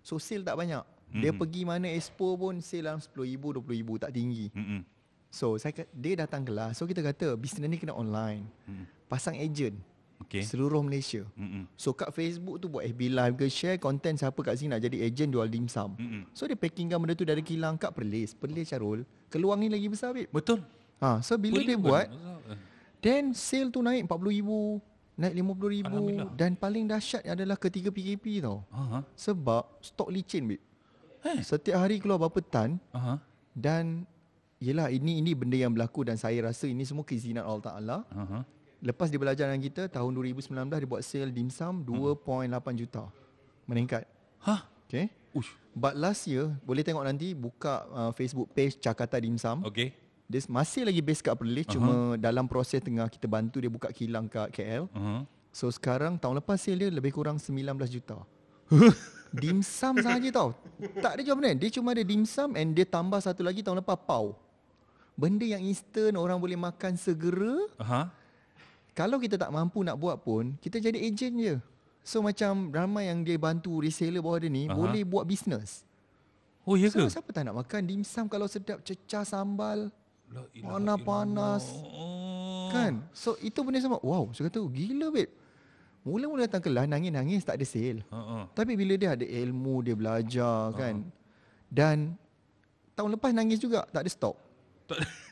[0.03, 1.39] so sale tak banyak dia Hmm.
[1.39, 4.83] pergi mana expo pun sale dalam 10,000 20,000 tak tinggi Mm-mm.
[5.29, 8.83] so saya dia datang kelas so kita kata bisnes ni kena online Hmm.
[9.15, 9.79] Pasang agent
[10.21, 10.43] Okey.
[10.43, 11.71] seluruh Malaysia Mm-mm.
[11.75, 15.05] so kat Facebook tu buat FB live ke share content siapa kat sini nak jadi
[15.05, 16.23] agent jual dimsum Mm-mm.
[16.31, 20.11] so dia packingkan benda tu dari kilang kat Perlis Perlis Syarul keluang ni lagi besar
[20.11, 20.63] babe Betul.
[20.99, 22.57] ha, so bila dia Boleh buat pun.
[22.99, 24.81] Then sale tu naik 40,000
[25.15, 26.31] Naik 50,000 Alhamdulillah.
[26.35, 29.05] Dan paling dahsyat adalah ketiga PKP tau Aha.
[29.15, 30.65] Sebab stok licin babe
[31.23, 31.41] Eh.
[31.41, 33.21] Setiap hari keluar berapa tan Aha.
[33.53, 34.09] Dan
[34.57, 38.41] Yelah ini ini benda yang berlaku Dan saya rasa ini semua keizinan Allah Ta'ala Aha.
[38.85, 43.09] Lepas dia belajar dengan kita Tahun 2019 dia buat sale dimsum 2.8 juta
[43.65, 44.05] Meningkat
[44.45, 44.69] Hah?
[44.85, 45.57] Okay Ush.
[45.73, 49.97] But last year Boleh tengok nanti Buka uh, Facebook page Jakarta Dimsum Okey.
[50.29, 51.73] Dia masih lagi base kat Perlis Aha.
[51.73, 55.25] Cuma dalam proses tengah kita bantu dia buka kilang kat KL Aha.
[55.49, 58.21] So sekarang tahun lepas sale dia lebih kurang 19 juta
[59.41, 60.53] Dimsum sahaja tau
[61.01, 63.97] Tak ada jual benda Dia cuma ada dimsum And dia tambah satu lagi tahun lepas
[64.05, 64.37] pau
[65.17, 68.24] Benda yang instant Orang boleh makan segera Aha.
[68.95, 71.55] Kalau kita tak mampu nak buat pun Kita jadi agent je.
[72.07, 74.77] So macam ramai yang dia bantu reseller bawah dia ni Aha.
[74.79, 75.83] Boleh buat bisnes
[76.65, 77.13] Oh, ya So ke?
[77.13, 79.93] siapa tak nak makan dimsum kalau sedap Cecah sambal?
[80.65, 81.69] Panas-panas.
[81.69, 82.73] illallah.
[82.73, 82.93] Kan?
[83.13, 85.29] So itu benda sama Wow saya kata gila babe.
[86.05, 88.05] Mula-mula datang kelas Nangis-nangis tak ada sale.
[88.13, 88.49] Ha.
[88.53, 91.01] Tapi bila dia ada ilmu Dia belajar kan?
[91.73, 92.15] Dan
[92.95, 94.37] Tahun lepas nangis juga Tak ada stok
[94.87, 95.24] Tak Aku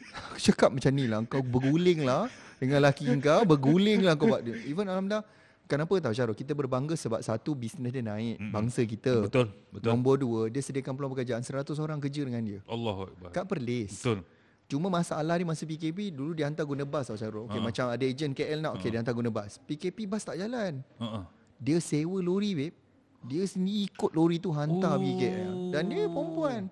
[0.43, 2.27] cakap macam ni lah Kau berguling lah
[2.57, 5.23] Dengan laki kau Berguling lah kau buat dia Even Alhamdulillah
[5.63, 8.51] Kenapa tahu Syarul Kita berbangga sebab Satu bisnes dia naik Mm-mm.
[8.51, 9.49] Bangsa kita Betul.
[9.71, 9.89] Betul.
[9.89, 13.31] Nombor dua Dia sediakan peluang pekerjaan 100 orang kerja dengan dia Allah Akbar.
[13.31, 14.27] Kat Perlis Betul.
[14.65, 17.65] Cuma masalah dia masa PKP Dulu dia hantar guna bas tau Syarul okay, Ha.
[17.65, 21.25] Macam ada ejen KL nak Okay dia hantar guna bas PKP bas tak jalan ha.
[21.57, 22.75] Dia sewa lori babe
[23.23, 24.99] Dia sendiri ikut lori tu hantar Oh.
[24.99, 26.63] pergi KL Dan dia perempuan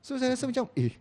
[0.00, 0.92] So saya rasa macam Eh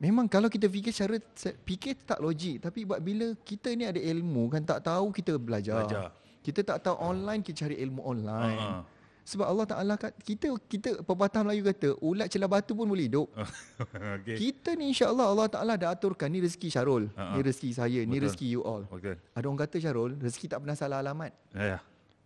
[0.00, 1.20] Memang kalau kita fikir cara
[1.60, 5.84] Fikir tak logik Tapi buat bila kita ni ada ilmu kan Tak tahu kita belajar,
[5.84, 6.08] Belajar.
[6.40, 8.80] Kita tak tahu online Kita cari ilmu online ha.
[9.20, 13.28] Sebab Allah Ta'ala kat, Kita kita pepatah Melayu kata Ulat celah batu pun boleh hidup
[14.16, 14.36] Okey.
[14.40, 17.36] Kita ni insyaAllah Allah Ta'ala dah aturkan Ni rezeki Syarul ha.
[17.36, 18.24] Ni rezeki saya Ni Betul.
[18.24, 19.20] rezeki you all Okey.
[19.36, 21.76] Ada orang kata Syarul Rezeki tak pernah salah alamat Ya.
[21.76, 21.78] ya.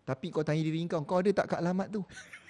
[0.05, 2.01] tapi kau tanya diri kau, kau ada tak kat alamat tu?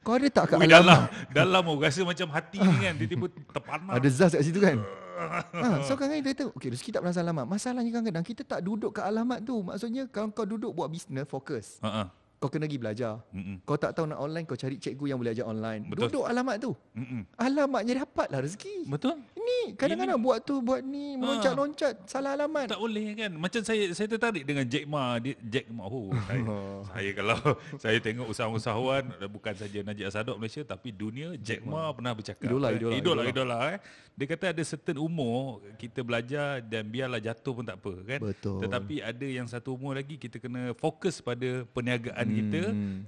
[0.00, 0.80] Kau ada tak kat Ui, alamat?
[0.80, 3.92] dalam dalam oh rasa macam hati ni kan tiba-tiba terpanah.
[4.00, 4.80] Ada zaz kat situ kan?
[5.20, 7.44] ha, so kadang-kadang kita kata, okay rezeki tak pernah alamat.
[7.44, 9.60] Masalahnya kadang-kadang kita tak duduk kat alamat tu.
[9.60, 11.76] Maksudnya kalau kau duduk buat bisnes, fokus.
[11.84, 12.08] Ah.
[12.40, 13.20] Kau kena pergi belajar.
[13.36, 13.60] Mm-mm.
[13.68, 15.84] Kau tak tahu nak online, kau cari cikgu yang boleh ajar online.
[15.92, 16.08] Betul.
[16.08, 16.72] Duduk alamat tu.
[16.96, 17.28] Mm-mm.
[17.36, 18.88] Alamatnya dapatlah rezeki.
[18.88, 19.20] Betul?
[19.36, 22.72] Ni kadang-kadang buat tu, buat ni, meloncat-loncat, salah alamat.
[22.72, 23.36] Tak boleh kan.
[23.36, 25.84] Macam saya saya tertarik dengan Jack Ma, dia, Jack Ma.
[25.84, 26.40] Oh, saya,
[26.96, 27.38] saya kalau
[27.76, 32.48] saya tengok usahawan bukan saja Najib Asadok Malaysia tapi dunia Jack Ma pernah bercakap.
[32.48, 32.80] Idola, eh.
[32.80, 33.22] idola, idola, idola.
[33.28, 33.80] idola eh.
[34.20, 38.20] Dia kata ada certain umur kita belajar dan biarlah jatuh pun tak apa kan.
[38.20, 38.60] Betul.
[38.64, 42.60] Tetapi ada yang satu umur lagi kita kena fokus pada perniagaan kita.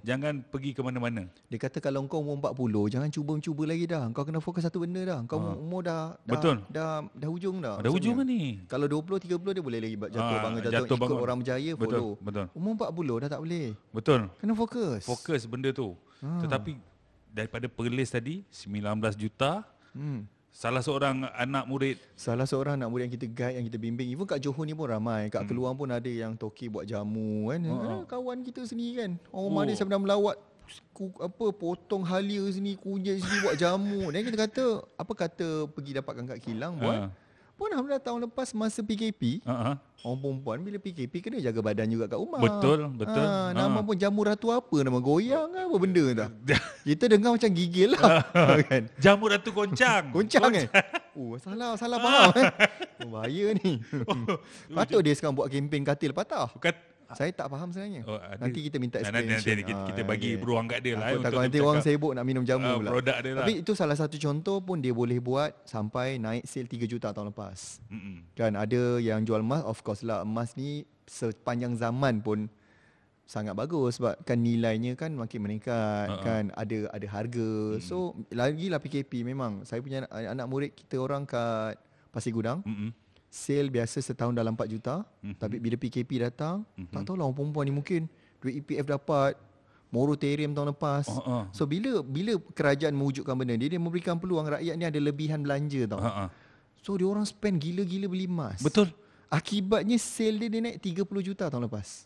[0.03, 1.23] Jangan pergi ke mana-mana.
[1.47, 4.07] Dia kata kalau kau umur 40, jangan cuba-cuba lagi dah.
[4.11, 5.19] Kau kena fokus satu benda dah.
[5.25, 5.55] Kau Ha.
[5.55, 6.57] umur dah, dah Betul.
[6.69, 7.79] dah dah hujung dah.
[7.79, 8.61] Ada hujung kan ni?
[8.65, 11.21] Kalau 20 30 dia boleh lagi jatuh Ah, bangun jatuh, jatuh ikut bangun.
[11.21, 12.09] orang berjaya Betul, follow.
[12.19, 12.45] betul.
[12.53, 13.67] Umur 40 dah tak boleh.
[13.91, 14.21] Betul.
[14.37, 15.03] Kena fokus.
[15.03, 15.95] Fokus benda tu.
[16.19, 16.39] Ah.
[16.39, 16.71] Tetapi
[17.29, 20.25] daripada Perlis tadi 19 juta Hmm.
[20.53, 24.23] Salah seorang anak murid Salah seorang nak murid yang kita guide Yang kita bimbing Even
[24.23, 25.49] kat Johor ni pun ramai Kat Hmm.
[25.49, 27.89] Keluang pun ada yang Toki buat jamu kan Ha, ha.
[27.91, 29.51] eh, Kawan kita sendiri kan Orang Oh.
[29.51, 30.37] Madin sampai dah melawat
[30.93, 35.93] ku, apa potong halia sini kunyit sini buat jamu dan kita kata apa kata pergi
[35.95, 37.09] dapatkan kat kilang buat Ha.
[37.53, 39.79] Pun alhamdulillah tahun lepas masa PKP ha.
[40.03, 42.41] orang perempuan bila PKP kena jaga badan juga kat rumah.
[42.41, 43.23] Betul, betul.
[43.23, 43.87] ha, nama Ha.
[43.87, 46.31] pun jamu ratu apa nama goyang apa benda tak
[46.83, 48.27] kita dengar macam gigil lah
[48.67, 48.83] kan?
[48.99, 50.11] Jamu Ratu Goncang.
[50.11, 50.67] Goncang eh?
[51.15, 52.51] Oh salah salah faham eh?
[53.03, 53.83] Oh, Bahaya ni.
[54.79, 56.47] Patut dia sekarang buat kempen katil patah.
[56.55, 56.71] Bukan
[57.15, 60.01] Saya tak faham sebenarnya Oh, ada- Nanti kita minta Nah, nanti, explanation nanti kita, kita
[60.01, 60.39] Ah, bagi okay.
[60.39, 61.09] beruang kat dia lah.
[61.19, 63.41] Takut nanti orang sibuk nak minum jamu Ah, pula produk dia lah.
[63.41, 67.29] Tapi itu salah satu contoh pun Dia boleh buat Sampai naik sale 3 juta tahun
[67.29, 68.33] lepas Mm-mm.
[68.33, 72.47] Kan ada yang jual emas Of course lah Emas ni Sepanjang zaman pun
[73.25, 76.21] sangat bagus sebab kan nilainya kan makin meningkat Ha-ha.
[76.21, 77.49] kan ada ada harga.
[77.79, 82.93] So lagilah PKP memang saya punya anak, anak murid kita orang kat Pasir Gudang Mm-mm.
[83.33, 85.41] Sale biasa setahun dalam 4 juta Mhm.
[85.41, 86.93] tapi bila PKP datang Mhm.
[86.93, 88.01] tak tahulah orang perempuan ni mungkin
[88.39, 89.33] duit EPF dapat
[89.89, 91.05] moratorium tahun lepas.
[91.07, 91.39] Ha, ha.
[91.51, 95.85] So bila bila kerajaan mewujudkan benda ni dia memberikan peluang rakyat ni ada lebihan belanja
[95.87, 96.01] tau.
[96.01, 96.27] Ha, ha.
[96.81, 98.61] So dia orang spend gila-gila beli emas.
[98.61, 98.93] Betul.
[99.29, 102.05] Akibatnya sale dia, dia naik 30 juta tahun lepas.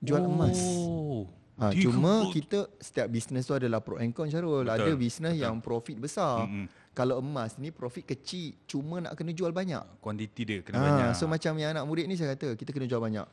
[0.00, 0.58] jual emas.
[0.60, 1.24] Oh.
[1.54, 4.66] Ha, Tiga cuma kita setiap bisnes tu adalah pro and con Syarul.
[4.66, 6.44] Betul, Ada bisnes yang profit besar.
[6.44, 6.66] Mm-mm.
[6.94, 9.82] Kalau emas ni profit kecil, cuma nak kena jual banyak.
[9.98, 11.08] Kuantiti dia kena Ah, banyak.
[11.12, 13.26] so macam yang anak murid ni saya kata kita kena jual banyak.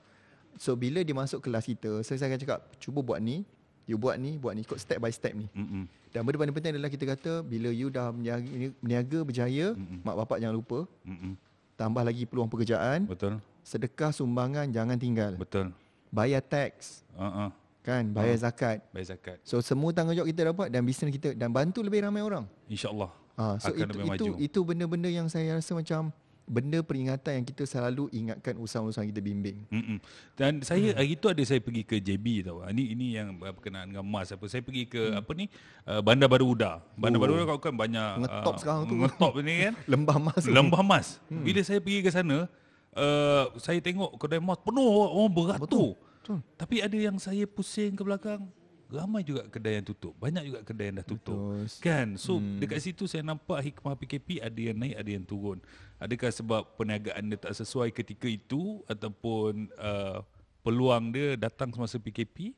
[0.58, 3.46] So bila dia masuk kelas kita, saya, saya akan cakap cuba buat ni,
[3.86, 5.46] you buat ni, buat ni, ikut step by step ni.
[5.54, 5.86] Mm-mm.
[6.10, 10.02] Dan benda paling penting adalah kita kata bila you dah berniaga, berjaya, Mm-mm.
[10.02, 11.38] mak bapak jangan lupa, Mm-mm.
[11.76, 13.38] tambah lagi peluang pekerjaan, Betul.
[13.62, 15.38] sedekah sumbangan jangan tinggal.
[15.38, 15.70] Betul.
[16.10, 17.54] Bayar tax, Uh-uh.
[17.80, 18.42] kan, bayar Ah.
[18.44, 18.78] zakat.
[18.90, 19.38] Bayar zakat.
[19.46, 22.44] So semua tanggungjawab kita dapat dan bisnes kita dan bantu lebih ramai orang.
[22.68, 23.21] InsyaAllah.
[23.40, 24.32] Ha, so Akan itu lebih itu maju.
[24.38, 26.12] itu benda-benda yang saya rasa macam
[26.52, 29.64] benda peringatan yang kita selalu ingatkan usaha-usaha kita bimbing.
[29.72, 30.04] Mm-mm.
[30.36, 32.60] Dan saya hari tu ada saya pergi ke JB tau.
[32.68, 34.44] Ini ini yang berkenaan dengan emas apa.
[34.52, 35.48] Saya pergi ke apa ni?
[35.88, 36.84] Uh, Bandar Baru Uda.
[37.00, 37.24] Bandar Oh.
[37.24, 38.96] Baru Uda kau kan banyak Ngetop sekarang tu.
[39.00, 39.74] Ngetop ni kan.
[39.96, 40.44] Lembah emas.
[40.44, 41.08] Lembah emas.
[41.32, 42.52] Bila saya pergi ke sana,
[43.00, 45.96] uh, saya tengok kedai emas penuh orang beratur.
[45.96, 46.40] Betul.
[46.60, 48.44] Tapi ada yang saya pusing ke belakang,
[48.92, 50.14] ramai juga kedai yang tutup.
[50.20, 51.38] Banyak juga kedai yang dah tutup.
[51.40, 51.80] Betul.
[51.80, 52.08] Kan?
[52.20, 52.60] So hmm.
[52.60, 55.58] dekat situ saya nampak hikmah PKP ada yang naik, ada yang turun.
[55.98, 60.20] Adakah sebab perniagaan dia tak sesuai ketika itu ataupun uh,
[60.62, 62.52] peluang dia datang semasa PKP?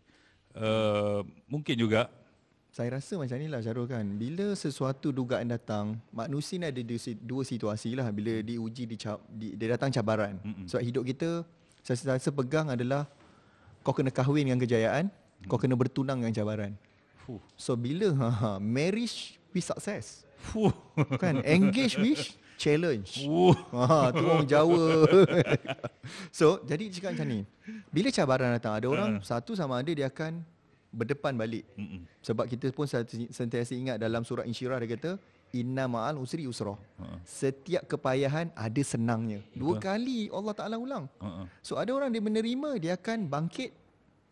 [0.53, 2.09] Uh, mungkin juga.
[2.73, 4.01] Saya rasa macam ni lah Syarul kan.
[4.17, 8.09] Bila sesuatu dugaan datang, manusia ni ada dua si- dua situasi lah.
[8.09, 8.97] Bila diuji, di,
[9.29, 10.41] di, dia datang cabaran.
[10.41, 10.65] Mm-mm.
[10.65, 11.29] Sebab hidup kita,
[11.85, 13.05] saya rasa pegang adalah
[13.85, 15.11] kau kena kahwin dengan kejayaan,
[15.47, 16.73] kau kena bertunang dengan cabaran.
[17.23, 17.39] Fuh.
[17.55, 20.27] So bila ha, ha, marriage with success.
[20.51, 20.73] Fuh.
[21.21, 21.39] Kan?
[21.43, 23.23] Engage with challenge.
[23.23, 23.55] Fuh.
[23.71, 25.07] Ha, tu orang Jawa.
[26.37, 27.39] so, jadi cakap macam ni.
[27.91, 30.43] Bila cabaran datang, ada orang satu sama ada dia akan
[30.93, 31.65] berdepan balik.
[31.73, 32.05] Mm-mm.
[32.21, 35.11] Sebab kita pun senti- sentiasa ingat dalam surah Insyirah dia kata
[35.53, 36.77] inna ma'al usri usra.
[37.25, 39.41] Setiap kepayahan ada senangnya.
[39.53, 41.05] Dua kali Allah Taala ulang.
[41.17, 41.49] Uh-uh.
[41.65, 43.73] So ada orang dia menerima dia akan bangkit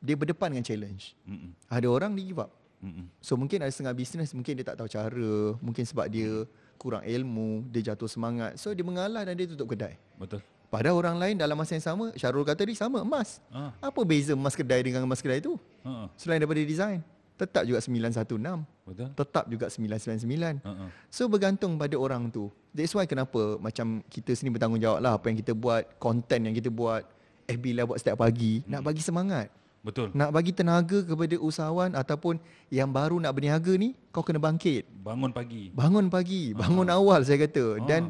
[0.01, 1.13] dia berdepan dengan challenge.
[1.23, 1.53] Mm-mm.
[1.69, 2.51] Ada orang dia give up.
[2.81, 3.05] Mm-mm.
[3.21, 6.49] So mungkin ada setengah bisnes mungkin dia tak tahu cara, mungkin sebab dia
[6.81, 8.57] kurang ilmu, dia jatuh semangat.
[8.57, 10.01] So dia mengalah dan dia tutup kedai.
[10.17, 10.41] Betul.
[10.71, 13.37] Pada orang lain dalam masa yang sama, Syarul kata tadi sama emas.
[13.53, 13.75] Ah.
[13.83, 15.59] Apa beza emas kedai dengan emas kedai tu?
[15.85, 16.07] Uh-uh.
[16.15, 17.03] Selain daripada design,
[17.35, 19.09] tetap juga 916, Betul.
[19.11, 20.63] tetap juga 999.
[20.63, 20.89] Uh-uh.
[21.11, 22.47] So bergantung pada orang tu.
[22.71, 26.71] That's why kenapa macam kita sini bertanggungjawab lah apa yang kita buat, konten yang kita
[26.71, 27.03] buat,
[27.51, 29.51] FB lah buat setiap pagi, nak bagi semangat.
[29.81, 30.13] Betul.
[30.13, 32.37] Nak bagi tenaga kepada usahawan ataupun
[32.69, 34.85] yang baru nak berniaga ni, kau kena bangkit.
[34.95, 35.73] Bangun pagi.
[35.73, 37.81] Bangun pagi, bangun awal saya kata.
[37.81, 37.85] Ah.
[37.89, 38.01] Dan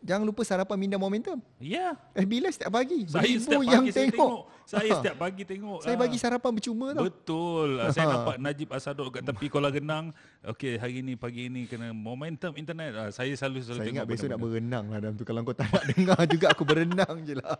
[0.00, 1.42] jangan lupa sarapan minda momentum.
[1.58, 1.98] Ya.
[2.14, 3.02] FB live setiap pagi.
[3.04, 4.14] Saya Beribu setiap pagi yang saya tengok.
[4.14, 4.42] tengok.
[4.64, 4.96] Saya Ah.
[4.98, 5.78] setiap pagi tengok.
[5.82, 6.00] Saya Ah.
[6.00, 7.04] bagi sarapan bercuma tau.
[7.04, 7.68] Betul.
[7.76, 8.12] Ah, Saya Ha.
[8.12, 10.06] nampak Najib Asadok kat tepi kolam renang.
[10.44, 12.94] Okey, hari ni pagi ni kena momentum internet.
[12.94, 15.22] Ah, Saya selalu selalu Saya ingat tengok besok nak berenang lah dalam tu.
[15.22, 17.58] Kalau kau tak nak dengar juga aku berenang je lah.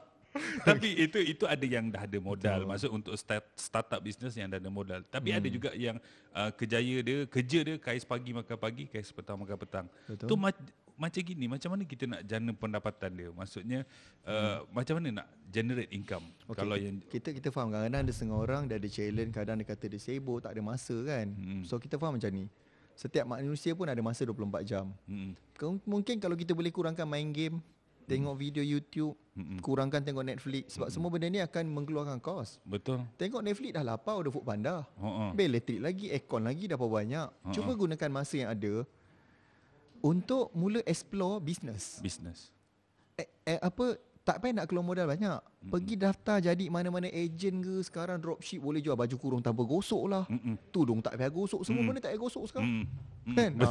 [0.62, 2.64] Tapi itu itu ada yang dah ada modal.
[2.64, 5.00] Maksud untuk start startup business yang dah ada modal.
[5.02, 5.38] Tapi Hmm.
[5.38, 5.96] ada juga yang
[6.30, 9.86] uh, kejaya dia, kerja dia kais pagi makan pagi, kais petang makan petang.
[10.04, 10.26] Betul.
[10.26, 13.28] Tu ma- macam gini, macam mana kita nak jana pendapatan dia?
[13.28, 13.84] Maksudnya
[14.22, 16.24] uh, macam mana nak generate income?
[16.24, 16.48] Hmm.
[16.48, 19.56] Okay, Kalau ki- yang kita kita faham kadang-kadang ada setengah orang dia ada challenge, kadang
[19.56, 21.26] dia kata dia sibuk, tak ada masa kan.
[21.28, 21.62] Hmm.
[21.62, 22.48] So kita faham macam ni.
[22.94, 24.88] Setiap manusia pun ada masa 24 jam.
[25.04, 27.60] mm, Kau- Mungkin kalau kita boleh kurangkan main game,
[28.06, 29.58] tengok video YouTube, Mm-mm.
[29.60, 32.62] kurangkan tengok Netflix sebab semua benda ni akan mengeluarkan kos.
[32.62, 33.02] betul.
[33.18, 34.86] Tengok Netflix dah lapar udah food panda.
[34.86, 37.28] Ha Bil elektrik lagi, aircon lagi dah berapa banyak.
[37.28, 37.52] Ha-ha.
[37.52, 38.86] Cuba gunakan masa yang ada
[40.00, 41.98] untuk mula explore business.
[41.98, 42.54] business.
[43.18, 45.38] Eh, eh, apa tak payah nak keluar modal banyak.
[45.66, 50.24] Pergi daftar jadi mana-mana ejen ke sekarang dropship boleh jual baju kurung tanpa gosok lah.
[50.26, 50.54] Mm-mm.
[50.70, 51.88] Tudung tak payah gosok, semua Mm.
[51.88, 52.70] benda tak payah gosok sekarang.
[52.70, 52.86] Mm.
[53.26, 53.34] Mm.
[53.34, 53.52] Kan?
[53.66, 53.70] Ha.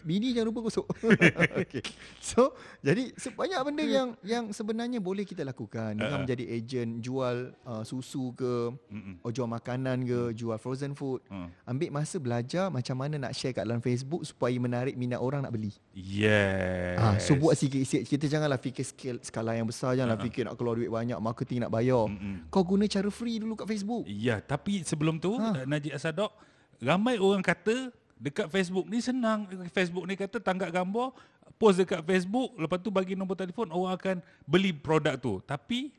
[0.00, 0.86] Bini jangan lupa gosok.
[1.60, 1.84] okay.
[2.18, 6.20] So, jadi sebanyak benda yang yang sebenarnya boleh kita lakukan dengan Uh-uh.
[6.22, 9.20] menjadi ejen jual uh, susu ke, Mm-mm.
[9.20, 11.20] oh, jual makanan ke, jual frozen food.
[11.28, 11.52] Uh.
[11.64, 15.52] Ambil masa belajar macam mana nak share kat dalam Facebook supaya menarik minat orang nak
[15.52, 15.76] beli.
[15.92, 16.96] Yes.
[16.96, 18.06] Ah, so buat sikit-sikit.
[18.06, 18.86] Kita janganlah fikir
[19.20, 20.24] skala, yang besar, janganlah Ha.
[20.24, 22.06] fikir nak keluar duit banyak, marketing nak bayar.
[22.06, 22.46] Mm-mm.
[22.46, 24.06] Kau guna cara free dulu kat Facebook.
[24.06, 25.50] Ya, tapi sebelum tu Ha.
[25.50, 25.62] ha.
[25.66, 26.30] Najib Asadok
[26.78, 29.50] ramai orang kata dekat Facebook ni senang.
[29.74, 31.10] Facebook ni kata tangkap gambar,
[31.58, 34.16] post dekat Facebook, lepas tu bagi nombor telefon orang akan
[34.46, 35.42] beli produk tu.
[35.42, 35.90] Tapi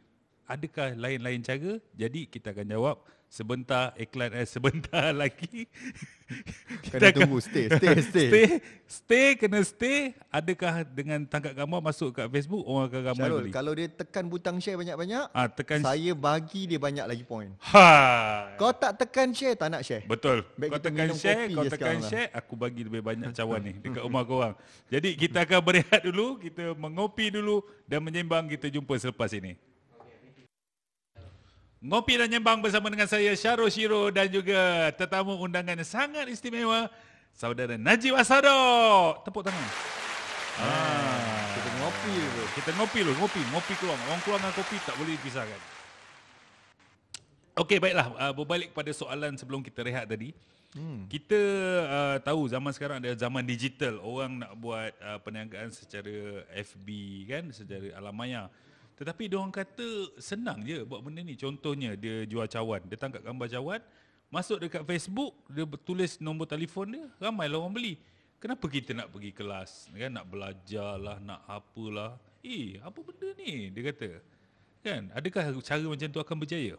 [0.48, 1.76] adakah lain-lain cara?
[1.92, 2.96] Jadi kita akan jawab
[3.36, 5.68] sebentar iklan eh sebentar lagi.
[6.90, 8.28] Kena tunggu, stay, stay, stay.
[8.32, 8.46] stay.
[8.88, 10.16] Stay kena stay.
[10.32, 13.52] Adakah dengan tangkap gambar masuk kat Facebook orang akan ramai Syarul, beli?
[13.52, 17.52] kalau dia tekan butang share banyak-banyak, Ah tekan saya bagi dia banyak lagi point.
[17.60, 17.90] ha.
[18.56, 20.08] Kau tak tekan share, tak nak share.
[20.08, 20.48] Betul.
[20.56, 22.10] Baik kau kita tekan share, kau tekan sekarang lah.
[22.10, 24.56] share, aku bagi lebih banyak cawan ni dekat rumah korang.
[24.88, 29.75] Jadi kita akan berehat dulu, kita mengopi dulu dan menyembang kita jumpa selepas ini.
[31.86, 36.90] Ngopi dan Nyembang bersama dengan saya Syarul Shiro dan juga tetamu undangan yang sangat istimewa
[37.30, 38.50] Saudara Najib Asado.
[39.22, 39.70] Tepuk tangan.
[40.66, 42.44] Ah, Kita ngopi dulu.
[42.58, 44.00] kita ngopi dulu, ngopi, ngopi keluar.
[44.10, 45.62] Orang keluar dengan kopi tak boleh dipisahkan.
[47.62, 48.08] Okey, baiklah.
[48.18, 50.34] Uh, berbalik kepada soalan sebelum kita rehat tadi.
[50.74, 51.06] Hmm.
[51.06, 51.40] Kita
[51.86, 54.02] uh, tahu zaman sekarang ada zaman digital.
[54.02, 56.88] Orang nak buat uh, perniagaan secara FB
[57.30, 58.50] kan, secara alam maya.
[58.96, 61.36] Tetapi dia orang kata senang je buat benda ni.
[61.36, 63.82] Contohnya dia jual cawan, dia tangkap gambar cawan,
[64.32, 67.94] masuk dekat Facebook, dia tulis nombor telefon dia, ramailah orang beli.
[68.40, 72.16] Kenapa kita nak pergi kelas, kan nak belajar lah, nak apalah.
[72.46, 73.74] Eh, apa benda ni?
[73.74, 74.10] Dia kata.
[74.86, 75.02] Kan?
[75.18, 76.78] Adakah cara macam tu akan berjaya?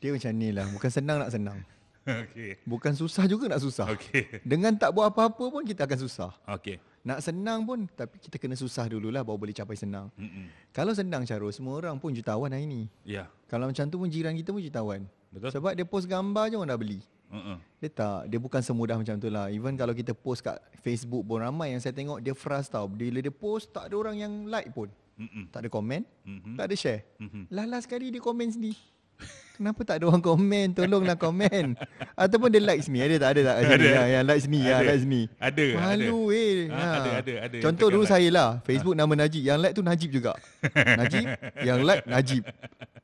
[0.00, 0.66] Dia macam ni lah.
[0.72, 1.58] Bukan senang nak senang.
[2.26, 2.58] Okey.
[2.66, 3.94] Bukan susah juga nak susah.
[3.94, 4.42] Okey.
[4.42, 6.32] Dengan tak buat apa-apa pun kita akan susah.
[6.58, 6.82] Okey.
[7.02, 10.06] Nak senang pun tapi kita kena susah dululah baru boleh capai senang.
[10.14, 10.46] Mm-mm.
[10.70, 12.86] Kalau senang Syarul, semua orang pun jutawan hari ni.
[13.02, 13.26] Ya.
[13.50, 15.02] Kalau macam tu pun jiran kita pun jutawan.
[15.34, 15.50] Betul.
[15.50, 17.02] Sebab dia post gambar je orang dah beli.
[17.32, 17.58] Uh-uh.
[17.80, 19.48] Dia tak, dia bukan semudah macam tu lah.
[19.48, 22.86] Even kalau kita post kat Facebook pun ramai yang saya tengok dia frust tau.
[22.86, 24.92] Bila dia post tak ada orang yang like pun.
[25.18, 25.48] Mm-mm.
[25.52, 26.56] Tak ada komen, Mhm.
[26.56, 27.04] tak ada share.
[27.20, 27.50] Mhm.
[27.52, 28.78] Last sekali dia komen sendiri.
[29.52, 30.74] Kenapa tak ada orang komen?
[30.74, 31.76] Tolonglah komen.
[32.18, 32.98] Ataupun dia like sini.
[32.98, 33.30] Ada tak?
[33.36, 33.56] Ada tak?
[33.62, 33.84] Ada.
[33.84, 34.58] Yang, yang like sini.
[34.58, 34.88] Yang Ada.
[34.90, 35.22] like sini.
[35.38, 36.34] Ada, Malu ada.
[36.34, 36.58] eh.
[36.66, 37.56] Ha, ada, ada, ada.
[37.62, 38.10] Contoh dulu like.
[38.10, 38.48] saya lah.
[38.66, 39.42] Facebook nama Najib.
[39.44, 40.32] Yang like tu Najib juga.
[40.98, 41.24] Najib.
[41.62, 42.42] Yang like Najib.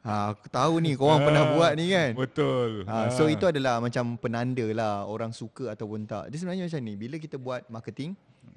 [0.03, 2.11] Ha, aku tahu ni korang pernah Ah, buat ni kan.
[2.16, 2.88] Betul.
[2.88, 6.33] Ha, so itu adalah macam penanda lah orang suka ataupun tak.
[6.33, 6.97] Dia sebenarnya macam ni.
[6.97, 8.16] Bila kita buat marketing,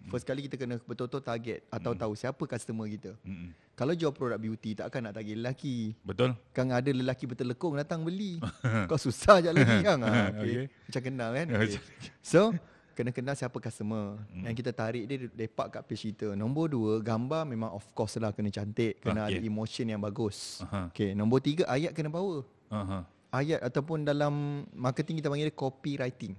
[0.09, 3.11] first kali kita kena betul-betul target atau tahu siapa customer kita.
[3.21, 3.53] Mm-mm.
[3.75, 5.93] Kalau jual produk beauty takkan nak target lelaki.
[6.01, 6.33] Betul.
[6.53, 8.41] Kan ada lelaki bertelekung datang beli.
[8.89, 9.97] Kau susah je lagi kan.
[10.01, 10.39] Ha, okay.
[10.39, 10.65] Okay.
[10.89, 11.47] Macam kenal kan.
[11.61, 11.77] Okay.
[12.21, 12.53] So
[12.91, 14.19] kena kenal siapa customer.
[14.33, 16.33] Yang kita tarik dia lepak kat page kita.
[16.37, 19.01] Nombor dua, gambar memang of course lah kena cantik.
[19.01, 19.37] Kena Okay.
[19.37, 20.61] ada emotion yang bagus.
[20.69, 20.91] Aha.
[20.93, 21.17] Okay.
[21.17, 22.45] Nombor tiga, ayat kena power.
[22.71, 23.01] Uh-huh.
[23.31, 26.35] Ayat ataupun dalam marketing kita panggil dia copywriting.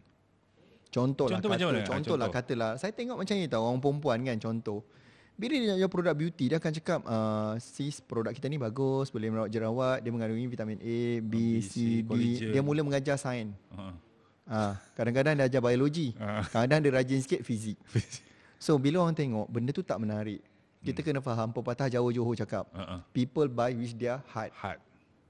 [0.93, 1.69] Contoh lah Contoh kata, macam?
[1.73, 2.37] Ah, contoh lah contoh.
[2.37, 2.73] katalah.
[2.77, 4.85] Saya tengok macam ni tau orang perempuan kan contoh.
[5.33, 9.09] Bila dia nak jual produk beauty dia akan cakap uh, sis produk kita ni bagus
[9.09, 12.05] boleh merawat jerawat dia mengandungi vitamin A, B, B, C, D.
[12.05, 12.53] collagen.
[12.53, 13.57] Dia mula mengajar sains.
[13.71, 13.97] Uh-huh.
[14.45, 16.13] Ah, kadang-kadang dia ajar biologi.
[16.17, 16.45] Ah.
[16.45, 17.81] Kadang dia rajin sikit fizik.
[18.61, 20.39] So bila orang tengok benda tu tak menarik.
[20.79, 21.07] Kita Hmm.
[21.09, 23.01] kena faham pepatah Jawa Johor cakap Uh-huh.
[23.11, 24.79] people buy with their heart Hard.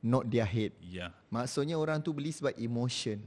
[0.02, 0.74] not their head.
[0.82, 1.14] Ya.
[1.28, 3.22] Maksudnya orang tu beli sebab emotion.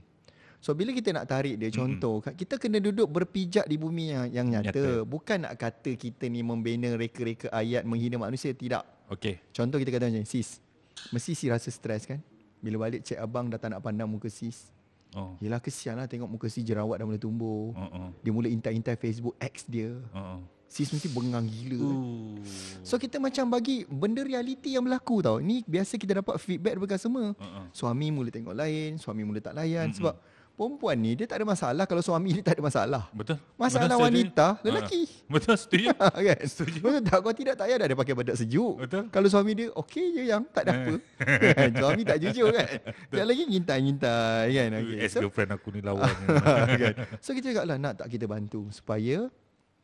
[0.66, 4.26] So bila kita nak tarik dia contoh, mm kita kena duduk berpijak di bumi yang,
[4.34, 4.74] yang nyata.
[4.74, 5.06] Nyata.
[5.06, 8.50] Bukan nak kata kita ni membina reka-reka ayat menghina manusia.
[8.50, 9.14] Tidak.
[9.14, 9.54] Okey.
[9.54, 10.58] Contoh kita kata macam sis.
[11.14, 12.18] Mesti si rasa stres kan?
[12.66, 14.74] Bila balik cek abang dah tak nak pandang muka sis.
[15.14, 15.38] Oh.
[15.38, 17.70] Yelah kesian lah tengok muka si jerawat dah mula tumbuh.
[17.78, 18.10] Uh-uh.
[18.26, 19.94] Dia mula intai-intai Facebook ex dia.
[20.18, 20.42] Uh-uh.
[20.66, 21.78] Sis mesti bengang gila.
[21.78, 21.94] kan?
[21.94, 22.42] Ooh.
[22.82, 25.38] So kita macam bagi benda realiti yang berlaku tau.
[25.38, 27.38] Ni biasa kita dapat feedback daripada customer.
[27.38, 27.70] Uh-uh.
[27.70, 30.02] Suami mula tengok lain, suami mula tak layan mm-hmm.
[30.02, 30.16] sebab
[30.56, 33.04] perempuan ni dia tak ada masalah kalau suami dia tak ada masalah.
[33.12, 33.36] Betul.
[33.54, 34.06] Masalah Betul, setuju.
[34.08, 34.64] wanita Ha.
[34.64, 35.02] lelaki.
[35.28, 35.88] Betul, setuju.
[36.28, 36.40] kan?
[36.42, 36.78] Setuju.
[36.80, 37.18] Betul tak?
[37.20, 38.74] Kau tidak tak payah dah pakai bedak sejuk.
[38.80, 39.04] Betul.
[39.12, 40.94] Kalau suami dia okey je yang tak ada apa.
[41.54, 41.70] kan?
[41.84, 42.68] Suami tak jujur kan.
[43.12, 44.70] Dia lagi ngintai-ngintai kan.
[44.76, 44.98] Okay.
[45.12, 46.08] So, Ex-girlfriend aku ni lawan.
[46.08, 46.94] kan?
[47.20, 49.28] so kita cakap lah nak tak kita bantu supaya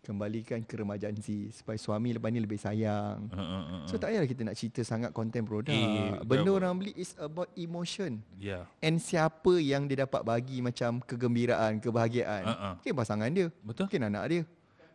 [0.02, 3.30] kembalikan ke remajaan si supaya suami lepas ni lebih sayang.
[3.30, 3.86] Uh-uh.
[3.86, 5.72] So tak payahlah kita nak cerita sangat konten produk.
[5.72, 6.58] Eh, Benda betul.
[6.58, 8.20] orang beli is about emotion.
[8.42, 8.66] Ya.
[8.82, 12.44] And siapa yang dia dapat bagi macam kegembiraan, kebahagiaan.
[12.50, 12.74] Uh-uh.
[12.82, 13.48] Mungkin pasangan dia.
[13.62, 13.86] Betul.
[13.88, 14.42] Mungkin anak dia.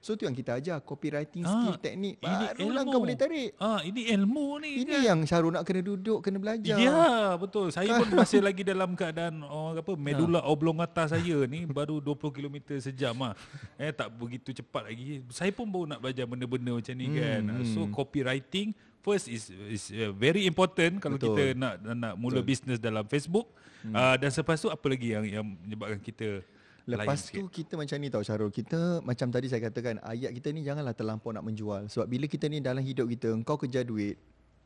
[0.07, 0.79] So tu yang kita ajar.
[0.87, 2.23] Copywriting Ah, skill, teknik.
[2.23, 3.59] Barulah kau boleh tarik.
[3.59, 5.03] Ah, ini ilmu ni Ini kan.
[5.03, 6.79] yang Syarul nak kena duduk, kena belajar.
[6.79, 7.75] Ya, betul.
[7.75, 12.57] Saya pun masih lagi dalam keadaan orang apa medula oblongata saya ni baru 20 km
[12.79, 13.35] sejam ah.
[13.75, 15.27] Eh tak begitu cepat lagi.
[15.35, 17.43] Saya pun baru nak belajar benda-benda macam ni kan.
[17.75, 21.35] So copywriting first is is uh, very important kalau Betul.
[21.35, 23.51] kita nak nak mula bisnes dalam Facebook.
[23.87, 26.47] Uh, dan selepas tu apa lagi yang yang menyebabkan kita
[26.87, 27.43] Lepas sikit?
[27.43, 30.95] tu kita macam ni tau Syarul Kita macam tadi saya katakan Ayat kita ni janganlah
[30.95, 34.15] terlampau nak menjual Sebab bila kita ni dalam hidup kita Kau kerja duit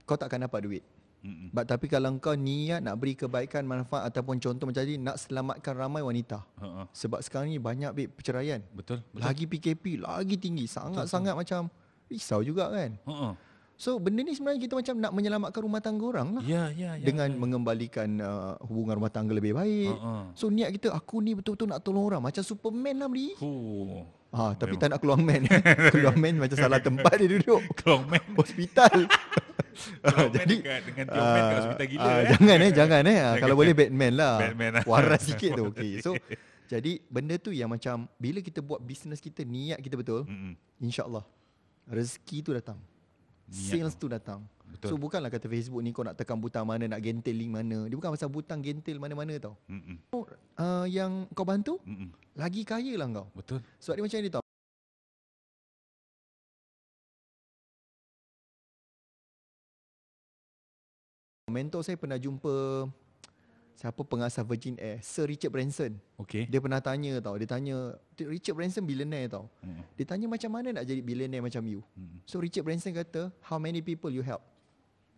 [0.05, 0.85] Kau takkan dapat duit
[1.25, 1.49] Mm-mm.
[1.53, 5.73] But, Tapi kalau kau niat nak beri kebaikan Manfaat ataupun contoh macam tadi Nak selamatkan
[5.73, 6.85] ramai wanita ha.
[6.93, 9.01] Sebab sekarang ni banyak babe perceraian Betul.
[9.13, 9.25] betul.
[9.25, 11.73] Lagi PKP Lagi tinggi Sangat-sangat macam
[12.13, 13.33] Risau juga kan ha.
[13.81, 17.01] So benda ni sebenarnya kita macam Nak menyelamatkan rumah tangga orang lah Ya, ya, ya.
[17.01, 20.23] Dengan mengembalikan uh, Hubungan rumah tangga lebih baik Ha, ha.
[20.37, 24.05] So niat kita Aku ni betul-betul nak tolong orang Macam Superman lah beli Huh.
[24.31, 25.43] Ha, tapi tak nak keluar man.
[25.95, 27.67] keluar man macam salah tempat dia duduk.
[27.83, 28.23] Keluar man.
[28.39, 29.11] Hospital.
[30.39, 32.27] Jadi dekat- dengan Tio Man kat hospital gila, ah, eh.
[32.31, 33.19] Jangan eh, jangan eh.
[33.19, 34.35] Ah, Kalau boleh Batman lah.
[34.39, 34.85] Batman lah.
[34.87, 35.65] Waras sikit tu.
[35.75, 35.99] Okay.
[35.99, 36.15] So,
[36.71, 40.55] jadi benda tu yang macam bila kita buat bisnes kita, niat kita betul, Mm-mm.
[40.79, 41.27] insyaAllah
[41.91, 42.79] rezeki tu datang.
[43.51, 44.47] Niat Sales tu datang.
[44.71, 44.95] Betul.
[44.95, 47.91] So bukanlah kata Facebook ni kau nak tekan butang mana, nak gentil link mana.
[47.91, 49.59] Dia bukan pasal butang gentil mana-mana tau.
[49.67, 49.99] Mm-mm.
[50.55, 52.15] Uh, yang kau bantu, Mm-mm.
[52.39, 53.27] lagi kaya lah kau.
[53.35, 53.59] Betul.
[53.83, 54.45] Sebab dia macam ni tau.
[61.51, 62.87] Mentor saya pernah jumpa
[63.81, 65.97] siapa pengasas Virgin Air, Sir Richard Branson.
[66.21, 66.45] Okey.
[66.53, 69.49] Dia pernah tanya tau, dia tanya Richard Branson billionaire tau.
[69.65, 69.81] Mm-mm.
[69.97, 71.81] Dia tanya macam mana nak jadi billionaire macam you.
[71.97, 72.21] Mm-mm.
[72.29, 74.45] So Richard Branson kata, how many people you help?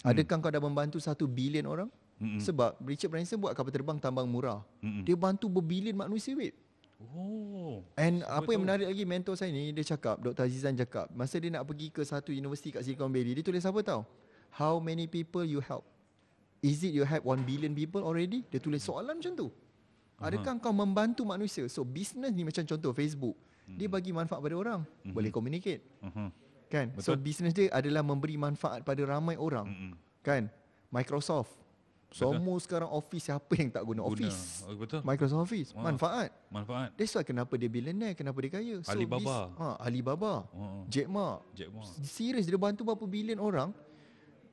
[0.06, 0.14] Hmm.
[0.14, 1.90] Adakah kau dah membantu satu bilion orang?
[2.22, 2.38] Mm-mm.
[2.38, 4.62] Sebab Richard Branson buat kapal terbang tambang murah.
[4.78, 5.02] Mm-mm.
[5.02, 6.54] Dia bantu berbilion manusia wait.
[7.10, 7.82] Oh.
[7.98, 8.66] And apa yang tahu?
[8.70, 10.46] menarik lagi mentor saya ni dia cakap Dr.
[10.46, 13.82] Azizan cakap masa dia nak pergi ke satu universiti kat Silicon Valley dia tulis apa
[13.82, 14.06] tau?
[14.54, 15.82] How many people you help?
[16.62, 18.46] Is it you help 1 billion people already?
[18.46, 19.50] Dia tulis soalan macam tu.
[20.22, 21.66] Adakah kau membantu manusia?
[21.66, 23.34] So business ni macam contoh Facebook.
[23.66, 25.82] Dia bagi manfaat pada orang, boleh communicate.
[25.98, 26.28] Mhm.
[26.70, 26.86] Kan?
[27.02, 27.26] So Betul.
[27.26, 29.68] business dia adalah memberi manfaat pada ramai orang.
[29.68, 29.92] Mm-mm.
[30.24, 30.48] Kan?
[30.88, 31.52] Microsoft.
[32.12, 34.28] Semua sekarang office siapa yang tak guna Guna.
[34.28, 34.64] office?
[34.68, 35.00] Oh, betul.
[35.00, 35.68] Microsoft Office.
[35.72, 35.88] Wah.
[35.88, 36.30] Manfaat.
[36.52, 36.92] Manfaat.
[36.96, 38.76] That's why kenapa dia billionaire, kenapa dia kaya.
[38.84, 39.48] Alibaba.
[39.48, 40.34] Bis, ha, Alibaba.
[40.52, 40.84] Oh.
[40.88, 41.40] Jack Ma.
[41.56, 41.82] Jack Ma.
[42.04, 43.72] Serius dia bantu berapa bilion orang.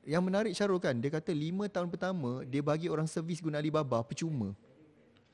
[0.04, 4.00] Yang menarik Syarul kan, dia kata 5 tahun pertama dia bagi orang servis guna Alibaba
[4.00, 4.56] percuma.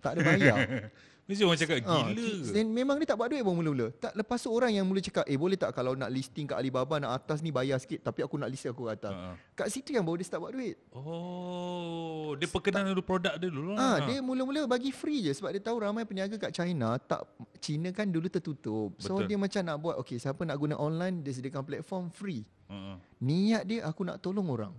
[0.03, 0.59] Tak ada bayar.
[1.27, 2.55] Mesti orang cakap Ah, gila ke?
[2.55, 3.91] dan memang dia tak buat duit pun mula-mula.
[3.99, 7.03] Tak lepas tu orang yang mula cakap, "Eh boleh tak kalau nak listing kat Alibaba
[7.03, 9.35] nak atas ni bayar sikit tapi aku nak list aku kat atas." Ha, ha.
[9.59, 10.79] Kat situ yang baru dia start buat duit.
[10.95, 13.79] Oh, dia perkenalan dulu produk dia dulu lah.
[13.79, 17.27] Ah, dia mula-mula bagi free je sebab dia tahu ramai peniaga kat China tak
[17.59, 18.95] China kan dulu tertutup.
[19.03, 19.27] So Betul.
[19.27, 22.47] dia macam nak buat okay siapa nak guna online dia sediakan platform free.
[22.71, 22.93] Ha, ha.
[23.19, 24.71] Niat dia aku nak tolong orang.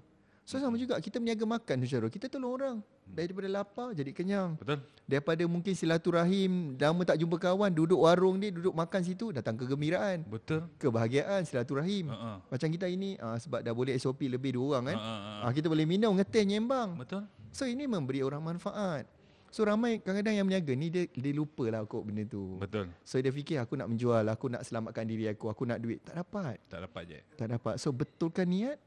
[0.48, 2.08] So sama juga kita meniaga makan tu Syarul.
[2.08, 2.78] Kita tolong orang.
[3.04, 4.56] Daripada lapar jadi kenyang.
[4.56, 4.80] Betul.
[5.04, 10.24] Daripada mungkin silaturahim, lama tak jumpa kawan, duduk warung dia, duduk makan situ, datang kegembiraan,
[10.24, 10.72] Betul.
[10.80, 12.16] kebahagiaan, silaturahim.
[12.16, 12.40] Ha.
[12.48, 14.98] Macam kita ini ah, sebab dah boleh SOP lebih dua orang kan.
[15.04, 15.12] Ha.
[15.44, 16.96] Ah, kita boleh minum, ngeteh, nyembang.
[16.96, 17.28] Betul.
[17.52, 19.04] So ini memberi orang manfaat.
[19.52, 22.56] So ramai kadang-kadang yang meniaga ni dia dia lupa lah kok benda tu.
[22.56, 22.88] Betul.
[23.04, 26.00] So dia fikir aku nak menjual, aku nak selamatkan diri aku, aku nak duit.
[26.08, 26.56] Tak dapat.
[26.72, 27.20] Tak dapat je.
[27.36, 27.76] Tak dapat.
[27.84, 28.80] So betulkan niat,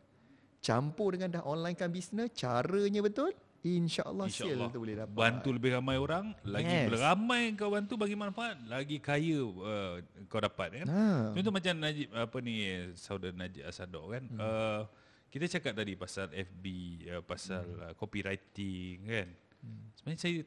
[0.61, 3.33] campur dengan dah onlinekan bisnes, caranya betul,
[3.65, 4.69] insya-Allah sale InsyaAllah.
[4.73, 5.17] tu boleh dapat.
[5.17, 6.33] Bantu lebih ramai orang.
[6.45, 6.97] Lagi Yes.
[6.97, 8.57] ramai kau bantu bagi manfaat.
[8.65, 10.87] Lagi kaya uh, kau dapat kan.
[10.89, 11.05] Ha.
[11.37, 12.55] Contoh macam Najib apa ni
[12.97, 14.25] saudara Najib Asadok kan.
[14.29, 14.41] Hmm.
[14.41, 14.83] Uh,
[15.31, 16.65] kita cakap tadi pasal FB,
[17.13, 17.85] uh, pasal hmm.
[17.85, 19.29] uh, copywriting kan.
[19.61, 19.83] Hmm.
[19.97, 20.39] Sebenarnya saya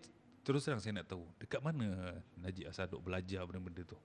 [0.43, 3.97] terus terang saya nak tahu dekat mana Najib Asadok belajar benda-benda tu.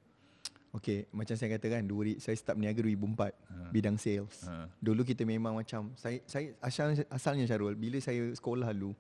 [0.69, 3.73] Okey, macam saya katakan, dua, saya start berniaga 2004, Ha.
[3.73, 4.45] bidang sales.
[4.45, 4.69] Ha.
[4.77, 8.93] Dulu kita memang macam saya saya asal asalnya Syarul, bila saya sekolah dulu,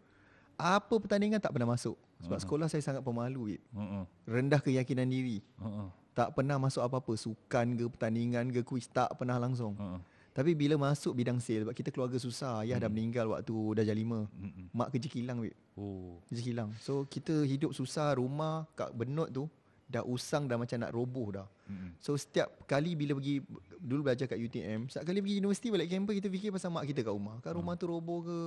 [0.56, 1.94] apa pertandingan tak pernah masuk.
[2.24, 3.60] Sebab sekolah saya sangat pemalu.
[3.70, 4.02] Uh-uh.
[4.26, 5.38] rendah keyakinan diri.
[5.60, 5.92] Uh-uh.
[6.16, 9.76] Tak pernah masuk apa-apa, sukan ke pertandingan ke kuis tak pernah langsung.
[9.78, 10.00] Uh-uh.
[10.34, 14.22] Tapi bila masuk bidang sales, sebab kita keluarga susah, ayah dah meninggal waktu darjah lima.
[14.38, 14.70] Mm-mm.
[14.70, 15.50] Mak kerja kilang, Wip.
[15.74, 16.22] Oh.
[16.30, 16.70] Kerja kilang.
[16.78, 19.50] So kita hidup susah, rumah kat Benut tu
[19.88, 21.48] dah usang dah macam nak roboh dah.
[21.64, 21.96] Mm-mm.
[21.96, 23.40] So setiap kali bila pergi
[23.80, 27.00] dulu belajar kat UTM, setiap kali pergi universiti balik kampus kita fikir pasal mak kita
[27.00, 27.40] kat rumah.
[27.40, 28.38] Kan rumah tu roboh ke?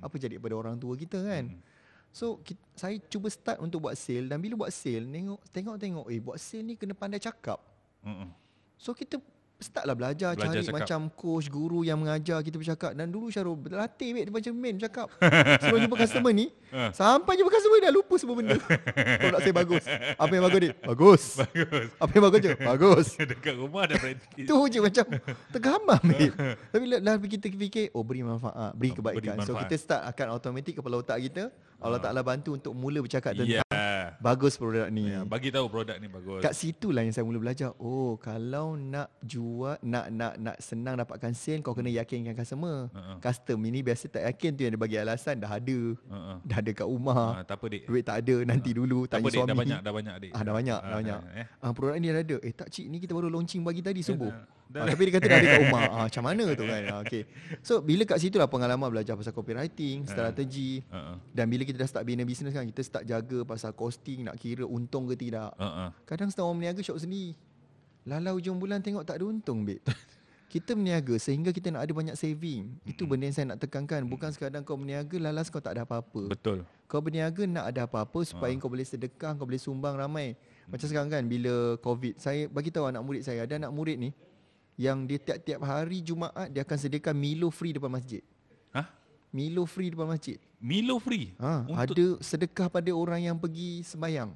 [0.00, 1.52] Apa jadi pada orang tua kita kan?
[2.16, 6.16] So kita, saya cuba start untuk buat sale dan bila buat sale tengok tengok-tengok eh
[6.16, 7.60] buat sale ni kena pandai cakap.
[8.00, 8.32] Uh-uh.
[8.80, 9.20] So kita
[9.56, 10.76] start lah belajar, Belajar cari cakap.
[10.76, 15.08] macam coach, guru yang mengajar kita bercakap dan dulu Syarul berlatih dia macam main bercakap.
[15.60, 16.90] Sebelum jumpa customer ni, Ah.
[16.90, 18.58] sampai jumpa customer dah lupa semua benda.
[19.16, 19.84] Produk saya bagus.
[20.14, 20.70] Apa yang bagus ni?
[20.76, 21.22] Bagus.
[21.38, 21.88] Bagus.
[21.96, 22.52] Apa yang bagus je?
[22.58, 23.06] Bagus.
[23.32, 24.44] Dekat rumah dah praktis.
[24.44, 25.04] Tu je macam
[25.48, 26.34] tergamam babe.
[26.68, 29.16] Tapi lah, lah kita fikir oh beri manfaat, beri kebaikan.
[29.16, 29.62] beri so manfaat.
[29.64, 31.48] kita start akan automatik kepala otak kita.
[31.78, 33.62] Allah Taala bantu untuk mula bercakap tentang
[34.18, 35.06] bagus produk ni.
[35.06, 36.40] Ya, bagi tahu produk ni bagus.
[36.40, 37.76] Kat situ lah yang saya mula belajar.
[37.76, 42.88] Oh, kalau nak jual, nak nak nak senang dapatkan sale, kau kena yakinkan customer.
[42.90, 43.18] Uh-uh.
[43.18, 45.78] Custom ini biasa tak yakin tu yang dia bagi alasan dah ada.
[46.02, 46.36] Uh-uh.
[46.42, 47.36] Dah ada kat rumah.
[47.36, 47.82] Ah, tak apa dik.
[47.84, 49.46] Duit tak ada, nanti dulu Tak tanya apa dik, suami.
[49.46, 50.32] dah banyak, dah banyak dik.
[50.32, 51.20] Ah, dah banyak, Ah, dah banyak.
[51.34, 51.46] eh.
[51.60, 52.36] Ah, produk ni dah ada.
[52.40, 54.32] Eh tak cik, ni kita baru launching pagi tadi subuh.
[54.32, 55.84] dah- dah- Ah, tapi dia kata dah ada kat rumah.
[55.86, 56.82] Ah, macam mana tu kan?
[56.86, 57.22] Ah, okay.
[57.60, 60.82] So bila kat situ lah pengalaman belajar pasal copywriting, strategi.
[60.86, 61.16] Uh-uh.
[61.30, 64.62] Dan bila kita dah start bina bisnes kan, kita start jaga pasal costing, nak kira
[64.62, 65.54] untung ke tidak.
[65.54, 65.90] Uh-uh.
[66.02, 67.34] Kadang setengah orang meniaga syok sendiri.
[68.02, 69.82] Lala hujung bulan tengok tak ada untung, babe.
[70.46, 72.70] Kita berniaga sehingga kita nak ada banyak saving.
[72.86, 74.06] Itu benda yang saya nak tekankan.
[74.06, 76.30] Bukan sekadar kau berniaga lalas kau tak ada apa-apa.
[76.30, 76.62] Betul.
[76.86, 78.56] Kau berniaga nak ada apa-apa supaya Ha.
[78.56, 80.38] kau boleh sedekah, kau boleh sumbang ramai.
[80.64, 84.14] Macam sekarang kan bila COVID, saya bagi tahu anak murid saya, ada anak murid ni
[84.76, 88.20] yang dia tiap-tiap hari Jumaat dia akan sediakan Milo free depan masjid.
[88.70, 88.86] Hah?
[89.32, 90.36] Milo free depan masjid.
[90.56, 91.32] Milo free.
[91.36, 94.32] Ha, Untuk ada sedekah pada orang yang pergi sembahyang.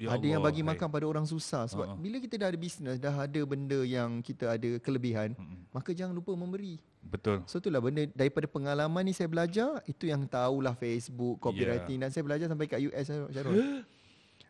[0.00, 0.68] Ya ada yang Allah, bagi hai.
[0.72, 2.00] makan pada orang susah sebab Ha, ha.
[2.00, 5.68] bila kita dah ada bisnes, dah ada benda yang kita ada kelebihan, Mm-mm.
[5.76, 6.80] maka jangan lupa memberi.
[7.04, 7.44] Betul.
[7.44, 11.42] So itulah benda daripada pengalaman ni saya belajar itu yang tahulah Facebook, Ya.
[11.44, 13.84] copywriting dan saya belajar sampai kat US Syarul.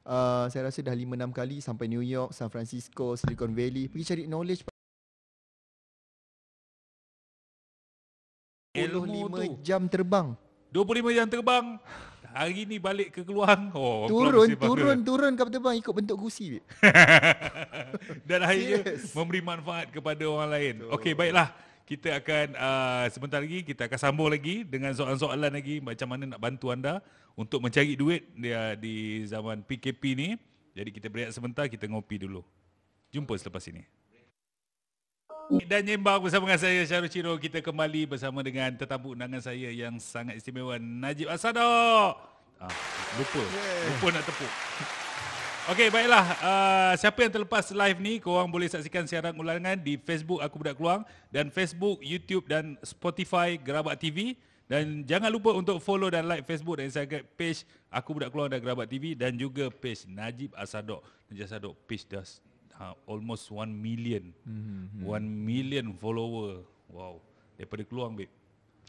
[0.07, 4.23] Uh, saya rasa dah 5-6 kali sampai New York, San Francisco, Silicon Valley pergi cari
[4.27, 4.63] knowledge
[8.91, 9.43] 25 tu.
[9.63, 10.27] jam terbang.
[10.71, 11.67] 25 jam terbang.
[12.31, 13.75] Hari ni balik ke Keluang.
[13.75, 14.63] Oh, turun, bangga.
[14.63, 16.63] turun, turun kapal terbang ikut bentuk gusi.
[18.29, 19.11] Dan akhirnya Yes.
[19.11, 20.75] memberi manfaat kepada orang lain.
[20.95, 21.51] Okey, baiklah.
[21.83, 26.39] Kita akan uh, sebentar lagi kita akan sambung lagi dengan soalan-soalan lagi macam mana nak
[26.39, 27.03] bantu anda
[27.35, 30.29] untuk mencari duit dia di zaman PKP ni.
[30.71, 32.47] Jadi kita berehat sebentar, kita ngopi dulu.
[33.11, 33.83] Jumpa selepas ini.
[35.51, 37.35] Dan nyembang bersama dengan saya Syarul Ciro.
[37.35, 42.15] Kita kembali bersama dengan tetamu undangan saya Yang sangat istimewa Najib Asadok
[42.63, 42.71] ah,
[43.19, 43.43] Lupa.
[43.91, 44.53] Lupa nak tepuk.
[45.75, 46.23] Okey baiklah.
[46.39, 50.79] Uh, Siapa yang terlepas live ni Korang boleh saksikan siaran ulangan Di Facebook Aku Budak
[50.79, 51.03] Keluang
[51.35, 54.39] Dan Facebook, YouTube dan Spotify Gerabak TV
[54.71, 58.63] Dan jangan lupa untuk follow dan like Facebook dan Instagram page Aku Budak Keluang dan
[58.63, 62.23] Gerabak TV Dan juga page Najib Asadok Najib Asadok page dah
[62.81, 67.21] uh, almost 1 million Hmm, 1 million follower Wow
[67.61, 68.33] Daripada Keluang babe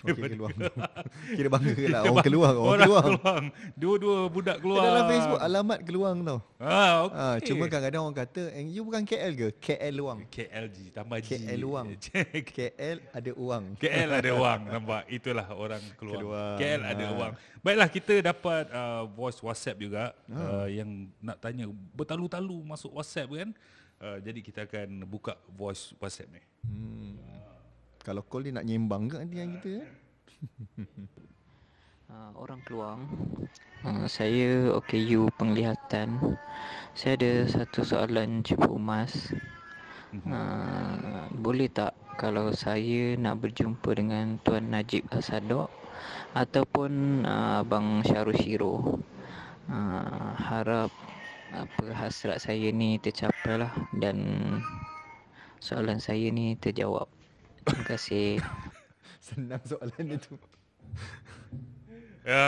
[0.01, 0.51] keluar.
[1.37, 3.03] Kira bangga ke lah orang keluar, orang, keluar.
[3.05, 3.43] Keluang
[3.77, 6.39] Dua-dua budak keluar Dalam Facebook alamat keluang tau.
[6.61, 7.17] Ah, okay.
[7.17, 9.47] Ah, cuma kadang-kadang orang kata, "Eh, you bukan KL ke?
[9.57, 11.29] KL luang." KLG tambah G.
[11.37, 11.87] KL luang.
[11.97, 13.63] KL ada uang.
[13.77, 16.21] KL ada wang nampak itulah orang keluar.
[16.21, 16.49] Keluar.
[16.57, 17.13] KL ada Ha.
[17.17, 17.33] wang.
[17.61, 23.49] Baiklah kita dapat uh, voice WhatsApp juga uh, yang nak tanya bertalu-talu masuk WhatsApp kan.
[24.01, 26.41] Uh, jadi kita akan buka voice WhatsApp ni.
[28.01, 29.85] Kalau call dia nak nyembang ke nanti yang kita?
[32.09, 33.05] Uh, orang Keluang
[33.85, 36.17] uh, Saya OKU Penglihatan.
[36.97, 39.37] Saya ada satu soalan Cikgu Umas.
[40.25, 45.71] Uh, Boleh tak kalau saya nak berjumpa dengan Tuan Najib Asadok
[46.35, 48.99] Ataupun uh, Abang Syarul Shiro
[49.71, 50.91] uh, Harap
[51.51, 54.17] apa hasrat saya ni tercapai lah Dan
[55.59, 57.11] soalan saya ni terjawab
[57.67, 58.39] Terima kasih
[59.21, 60.33] Senang soalan dia tu.
[62.25, 62.45] Ya.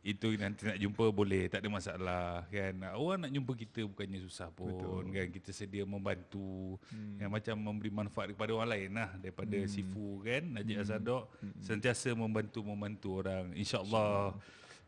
[0.00, 2.72] Itu nanti nak jumpa boleh tak ada masalah kan.
[2.96, 5.12] Orang nak jumpa kita bukannya susah pun Betul.
[5.12, 5.26] kan.
[5.28, 7.20] Kita sedia membantu hmm.
[7.20, 9.68] yang macam memberi manfaat kepada orang lain lah daripada hmm.
[9.68, 10.84] Sifu kan Najib hmm.
[10.88, 11.60] Azadok hmm.
[11.60, 14.32] sentiasa membantu membantu orang insyaallah.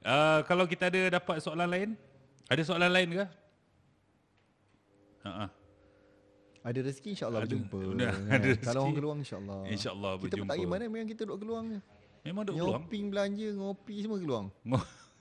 [0.03, 1.91] Uh, kalau kita ada dapat soalan lain?
[2.51, 3.27] Ada soalan lain ke?
[5.23, 5.47] Ha.
[6.63, 7.79] Ada rezeki insya-Allah berjumpa.
[7.79, 8.23] ada- kan?
[8.31, 8.67] ada rezeki.
[8.67, 9.61] Kalau orang keluang insya-Allah.
[9.67, 10.47] InsyaAllah Kita berjumpa.
[10.47, 11.81] tak pergi mana memang kita duduk keluang je.
[12.23, 12.79] Memang duk keluar.
[12.79, 14.47] Nyoping belanja, ngopi semua keluang.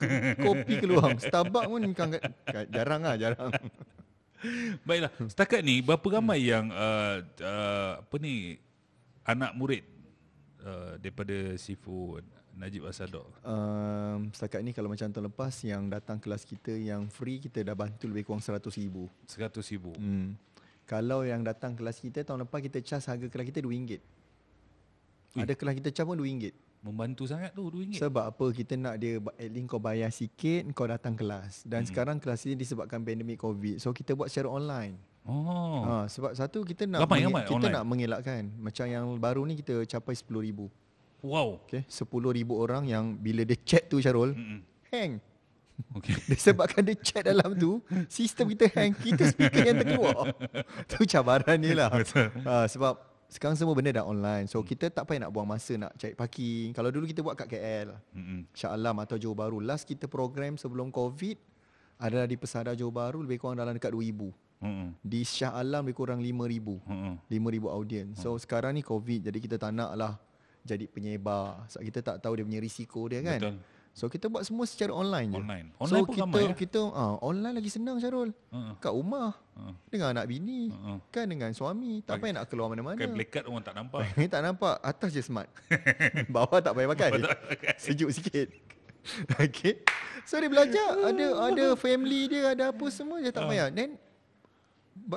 [0.46, 1.14] Kopi keluang.
[1.18, 2.08] Starbucks pun kan
[2.70, 3.50] jarang lah, jarang.
[4.86, 8.58] Baiklah, setakat ni berapa ramai yang uh, uh, apa ni
[9.22, 9.86] anak murid
[10.66, 12.18] uh, daripada Sifu
[12.52, 13.24] Najib Asadok?
[13.42, 17.72] Um, setakat ni kalau macam tahun lepas yang datang kelas kita yang free kita dah
[17.72, 19.08] bantu lebih kurang 100 ribu.
[19.24, 19.90] 100 ribu.
[19.94, 20.36] Hmm.
[20.84, 23.92] Kalau yang datang kelas kita tahun lepas kita charge harga kelas kita RM2.
[25.34, 26.44] Ada kelas kita charge pun RM2.
[26.82, 27.96] Membantu sangat tu RM2.
[27.96, 31.64] Sebab apa kita nak dia at least kau bayar sikit kau datang kelas.
[31.64, 31.88] Dan Hmm.
[31.88, 33.80] sekarang kelas ini disebabkan pandemik COVID.
[33.80, 34.98] So kita buat secara online.
[35.22, 35.80] Oh.
[35.80, 37.72] Ha, sebab satu kita nak Ramai, menge- ramai kita online.
[37.72, 38.42] nak mengelakkan.
[38.58, 40.66] Macam yang baru ni kita capai 10,000.
[41.22, 41.62] Wow.
[41.64, 42.10] Okay, 10,000
[42.50, 44.60] orang yang bila dia chat tu Syarul, Mm-mm.
[44.90, 45.22] hang.
[45.94, 46.14] Okey.
[46.30, 47.78] Disebabkan dia chat dalam tu,
[48.10, 50.34] sistem kita hang, kita speaker yang terkeluar.
[50.90, 51.90] tu cabaran ni lah.
[51.90, 52.28] Betul.
[52.42, 52.98] Ha, sebab
[53.32, 54.44] sekarang semua benda dah online.
[54.44, 56.76] So kita tak payah nak buang masa nak cari parking.
[56.76, 58.44] Kalau dulu kita buat kat KL, Mm-mm.
[58.52, 59.58] Shah Alam atau Johor Bahru.
[59.64, 61.40] Last kita program sebelum COVID
[61.96, 64.28] adalah di Pesada Johor Bahru lebih kurang dalam dekat 2000.
[64.62, 64.88] Mm-mm.
[65.00, 66.84] Di Shah Alam lebih kurang 5000.
[66.84, 67.14] Mm-mm.
[67.32, 68.10] 5000 audiens.
[68.20, 70.12] So sekarang ni COVID jadi kita tak nak lah
[70.62, 71.66] jadi penyebar.
[71.68, 73.38] Sebab kita tak tahu dia punya risiko dia kan.
[73.38, 73.56] Betul.
[73.92, 75.36] So kita buat semua secara online je.
[75.36, 75.66] Online.
[75.68, 78.32] so Online pun kita ramai, kita ah online lagi senang Syarul.
[78.48, 78.72] Uh-uh.
[78.80, 79.76] Kat rumah Uh-uh.
[79.86, 80.96] dengan anak bini, Uh-uh.
[81.12, 82.96] kan dengan suami, tak payah nak keluar mana-mana.
[82.96, 84.00] Pakai black orang tak nampak.
[84.16, 85.44] Ni tak nampak Atas je smart
[86.32, 87.74] Bawah tak payah pakai Bawah tak payah pakai.
[87.76, 88.48] Sejuk sikit
[89.44, 89.82] Okay
[90.22, 93.34] So dia belajar Ada ada family dia Ada apa semua Dia Ah.
[93.34, 94.11] tak payah Then ba-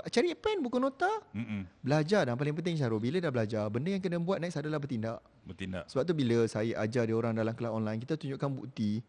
[0.08, 1.68] Cari pen buku nota Mm-mm.
[1.84, 5.20] Belajar dan paling penting Syarul Bila dah belajar Benda yang kena buat next adalah bertindak
[5.44, 5.88] Bertindak.
[5.92, 9.04] Sebab tu bila saya ajar dia orang dalam kelas online Kita tunjukkan bukti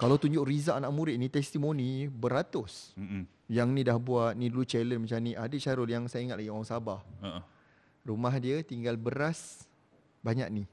[0.00, 3.28] Kalau tunjuk result anak murid ni Testimoni beratus Mm-mm.
[3.52, 6.48] Yang ni dah buat Ni dulu challenge macam ni Ada Syarul yang saya ingat lagi
[6.48, 7.44] Orang Sabah Uh-uh.
[8.08, 9.68] Rumah dia tinggal beras
[10.24, 10.64] Banyak ni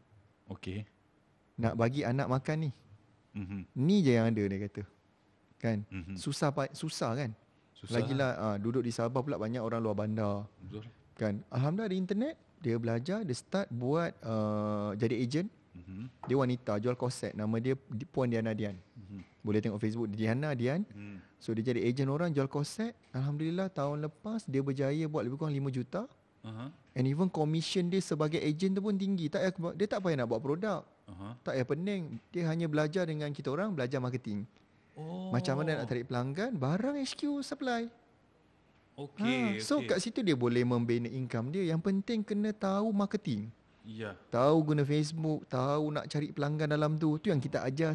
[0.48, 0.88] Okey.
[1.60, 2.72] Nak bagi anak makan ni
[3.38, 3.70] Mhm.
[3.78, 4.82] Ni je yang ada dia kata
[5.62, 5.86] kan.
[5.94, 6.18] Mhm.
[6.18, 7.32] Susah susah kan.
[7.78, 8.02] Susah.
[8.02, 10.86] Lagilah uh, duduk di Sabah pula banyak orang luar bandar Betul.
[11.14, 11.34] kan.
[11.54, 15.48] Alhamdulillah ada internet, dia belajar, dia start buat uh, jadi agent.
[15.78, 16.10] Mhm.
[16.26, 18.74] Dia wanita jual korset nama dia Di- Puan Diana Dian.
[18.74, 19.22] Mhm.
[19.46, 20.82] Boleh tengok Facebook Diana Dian.
[20.90, 21.22] Hmm.
[21.38, 22.98] So dia jadi agent orang jual korset.
[23.14, 26.10] Alhamdulillah tahun lepas dia berjaya buat lebih kurang 5 juta.
[26.44, 26.74] Aha.
[26.98, 29.30] And even commission dia sebagai agent tu pun tinggi.
[29.30, 30.82] Tak payah, dia tak payah nak buat produk.
[31.08, 31.38] Aha.
[31.46, 32.04] Tak payah pening.
[32.34, 34.44] Dia hanya belajar dengan kita orang, belajar marketing.
[34.98, 35.30] Oh.
[35.30, 37.86] Macam mana nak tarik pelanggan, barang HQ supply.
[38.98, 39.62] Okey.
[39.62, 39.94] Ha, so okey.
[39.94, 41.70] kat situ dia boleh membina income dia.
[41.70, 43.54] Yang penting kena tahu marketing.
[43.86, 44.18] Ya.
[44.34, 47.22] Tahu guna Facebook, tahu nak cari pelanggan dalam tu.
[47.22, 47.94] Tu yang kita ajar.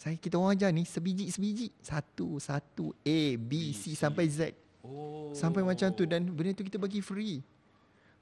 [0.00, 1.76] Saya kita orang ajar ni sebiji-sebiji.
[1.84, 4.56] Satu, satu, A, B, C sampai Z.
[4.80, 5.28] Oh.
[5.36, 7.44] Sampai macam tu dan benda tu kita bagi free.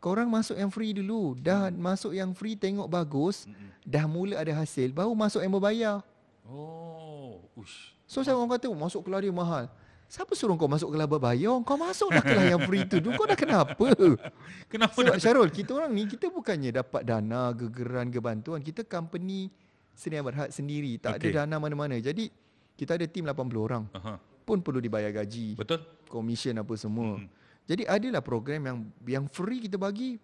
[0.02, 1.38] Korang masuk yang free dulu.
[1.38, 3.70] Dah masuk yang free tengok bagus, Mm-mm.
[3.86, 6.04] dah mula ada hasil, baru masuk yang berbayar.
[6.46, 7.42] Oh.
[7.58, 7.94] Ush.
[8.06, 9.66] So saya orang kata masuk kelas dia mahal.
[10.06, 11.58] Siapa suruh kau masuk kelas berbayar?
[11.66, 13.02] Kau masuklah kelas yang free tu.
[13.02, 13.90] Kau dah kenapa?
[14.70, 18.62] Kenapa Sebab dah Syarul, kita orang ni kita bukannya dapat dana, gegeran, kebantuan.
[18.62, 19.50] Kita company
[19.98, 21.02] seni berhad sendiri.
[21.02, 21.34] Tak Okey.
[21.34, 21.98] ada dana mana-mana.
[21.98, 22.30] Jadi
[22.78, 23.84] kita ada tim 80 orang.
[23.98, 24.14] Aha.
[24.46, 25.82] Pun perlu dibayar gaji, Betul?
[26.06, 27.18] commission apa semua.
[27.18, 27.26] Mm.
[27.66, 30.22] Jadi adalah program yang yang free kita bagi.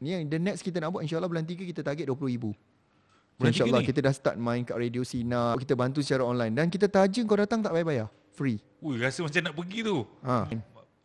[0.00, 2.56] Ni yang the next kita nak buat insyaAllah bulan 3 kita target 20,000.
[3.38, 5.54] Bulan tiga InsyaAllah kita dah start main kat Radio Sina.
[5.54, 6.50] Kita bantu secara online.
[6.58, 8.08] Dan kita taja kau datang tak payah bayar.
[8.34, 8.58] Free.
[8.82, 10.02] Ui, rasa macam nak pergi tu.
[10.26, 10.50] Ha.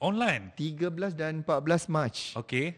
[0.02, 0.50] Online.
[0.58, 2.14] 13 dan 14 Mac.
[2.42, 2.74] Okey.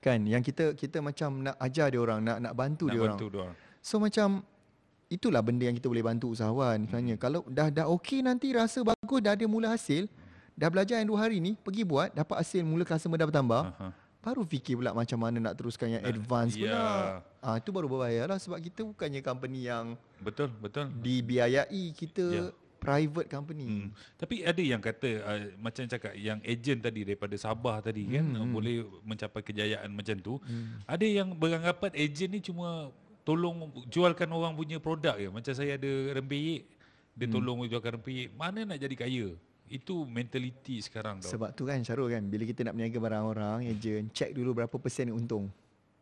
[0.00, 3.16] Kan yang kita kita macam nak ajar dia orang, nak nak bantu Nak dia orang.
[3.16, 3.56] bantu dia orang.
[3.80, 4.28] So macam
[5.08, 7.16] itulah benda yang kita boleh bantu usahawan sebenarnya.
[7.16, 7.22] Hmm.
[7.24, 10.08] Kalau dah dah okey nanti rasa bagus dah ada mula hasil,
[10.56, 13.88] dah belajar yang dua hari ni, pergi buat, dapat hasil mula customer dah bertambah, Aha.
[14.20, 16.68] Baru fikir pula macam mana nak teruskan yang advance ya.
[16.68, 16.84] pula.
[17.40, 20.92] Ah itu baru berbayar lah sebab kita bukannya company yang Betul, betul.
[20.94, 22.44] dibiayai, kita Ya.
[22.76, 23.64] private company.
[23.64, 23.88] Hmm.
[24.14, 28.34] Tapi ada yang kata uh, macam cakap yang ejen tadi daripada Sabah tadi kan Hmm,
[28.34, 28.52] uh, hmm.
[28.52, 30.36] boleh mencapai kejayaan macam tu.
[30.38, 30.80] Hmm.
[30.84, 33.56] Ada yang beranggapan ejen ni cuma tolong
[33.86, 35.28] jualkan orang punya produk je.
[35.28, 36.68] Macam saya ada rempeyek,
[37.14, 37.34] dia Hmm.
[37.34, 38.32] tolong jualkan rempeyek.
[38.32, 39.28] Mana nak jadi kaya?
[39.70, 41.30] Itu mentaliti sekarang tau.
[41.30, 44.74] Sebab tu kan Syarul kan bila kita nak berniaga barang orang ejen check dulu berapa
[44.82, 45.46] persen yang untung.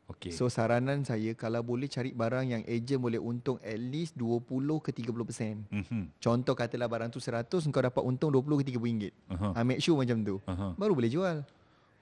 [0.08, 0.32] Okey.
[0.32, 4.40] So saranan saya kalau boleh cari barang yang ejen boleh untung at least 20
[4.80, 5.54] ke 30 persen.
[5.68, 6.16] Mhm.
[6.16, 9.12] Contoh katalah barang tu 100 kau dapat untung 20 ke 30 ringgit.
[9.28, 10.40] Ha, make sure macam tu.
[10.48, 10.72] Aha.
[10.80, 11.44] Baru boleh jual.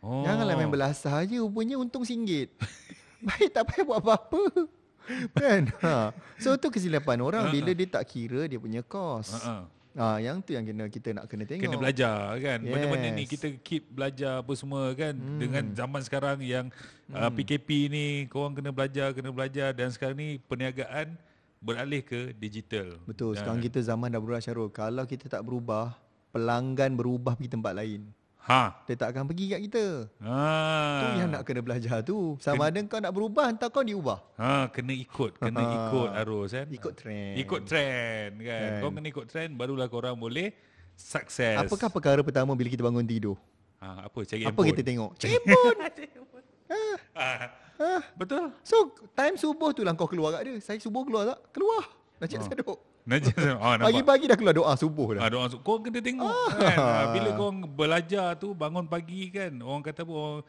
[0.06, 0.22] Oh.
[0.22, 2.46] Janganlah main belasah je rupanya untung RM1.
[3.26, 4.70] Baik tak payah buat apa-apa.
[5.42, 5.62] kan?
[5.82, 6.14] Ha.
[6.38, 9.34] So tu kesilapan orang bila dia tak kira dia punya kos.
[9.34, 9.66] Ha-ha.
[9.96, 11.62] Ha, yang tu yang kena kita nak kena tengok.
[11.62, 12.68] Kena belajar kan yes.
[12.68, 15.40] Benda-benda ni kita keep belajar apa semua kan hmm.
[15.40, 16.68] Dengan zaman sekarang yang
[17.08, 17.32] uh, Hmm.
[17.32, 21.16] PKP ni Korang kena belajar Kena belajar Dan sekarang ni perniagaan
[21.58, 23.32] Beralih ke digital Betul.
[23.32, 24.68] Dan- Sekarang kita zaman dah berubah Syarul.
[24.68, 25.96] Kalau kita tak berubah,
[26.28, 28.04] pelanggan berubah pergi tempat lain.
[28.46, 29.84] Ha Dia tak akan pergi kat kita.
[30.22, 30.38] Ha.
[31.02, 32.38] Tu yang nak kena belajar tu.
[32.38, 34.22] Sama ada kau nak berubah, entah kau diubah.
[34.38, 35.72] Ha, kena ikut, kena Ha.
[35.82, 36.66] ikut arus kan.
[36.70, 37.34] Ikut trend.
[37.36, 38.60] Ikut trend kan.
[38.62, 38.80] Kan.
[38.80, 40.54] Kau kena ikut trend barulah korang boleh
[40.94, 41.58] sukses.
[41.58, 43.34] Apakah perkara pertama bila kita bangun tidur?
[43.82, 44.66] Ha, apa cari Apa handphone.
[44.70, 45.10] kita tengok?
[45.26, 45.78] Handphone.
[47.16, 47.28] Ha,
[47.76, 47.98] ha.
[48.14, 48.50] betul.
[48.62, 48.76] So,
[49.12, 50.54] time subuh tu lah kau keluar kat dia.
[50.60, 51.38] Saya subuh keluar tak?
[51.50, 51.82] Keluar.
[52.18, 52.46] Najib Ha.
[52.48, 52.78] seduk.
[53.06, 53.14] Ha,
[53.72, 53.86] nampak.
[53.86, 55.22] Pagi-pagi dah keluar doa subuh dah.
[55.22, 55.62] Ha, doa masuk.
[55.62, 56.50] Kau kena tengok Ah.
[56.52, 56.76] kan.
[56.76, 59.54] Ha, bila kau belajar tu bangun pagi kan.
[59.58, 60.42] Orang kata apa orang,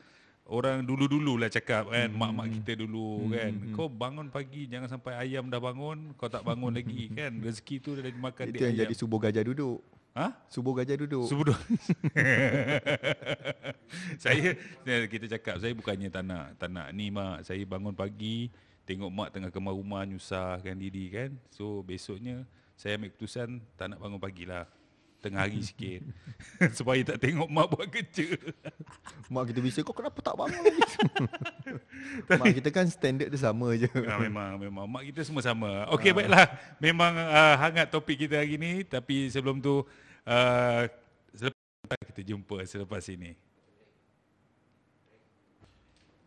[0.44, 2.08] orang dulu-dulu lah cakap kan.
[2.08, 2.18] Hmm.
[2.18, 3.52] Mak-mak kita dulu kan.
[3.72, 6.12] Kau bangun pagi jangan sampai ayam dah bangun.
[6.14, 7.30] Kau tak bangun lagi kan.
[7.38, 8.82] Rezeki tu dah dimakan Itu dia yang ayam.
[8.84, 9.80] jadi subuh gajah duduk.
[10.18, 10.34] Ha?
[10.50, 11.30] Subuh gajah duduk.
[11.30, 11.58] Subuh dua.
[14.18, 14.58] saya
[15.06, 18.50] kita cakap saya bukannya tak nak tak nak ni mak saya bangun pagi
[18.88, 21.36] tengok mak tengah kemar rumah nyusahkan diri kan.
[21.52, 22.48] So besoknya
[22.80, 24.64] saya ambil keputusan tak nak bangun pagi lah.
[25.20, 26.08] Tengah hari sikit.
[26.78, 28.38] Supaya tak tengok mak buat kerja.
[29.34, 30.56] Mak kita bisa kau kenapa tak bangun?
[30.56, 30.82] Lagi?
[32.40, 33.92] Mak kita kan standard dia sama je.
[33.92, 34.86] ha, memang memang.
[34.88, 35.84] Mak kita semua sama.
[35.92, 36.48] Okey baiklah.
[36.80, 38.88] Memang uh, hangat topik kita hari ni.
[38.88, 39.84] Tapi sebelum tu
[40.24, 40.82] uh,
[41.36, 43.36] selepas kita jumpa selepas ini.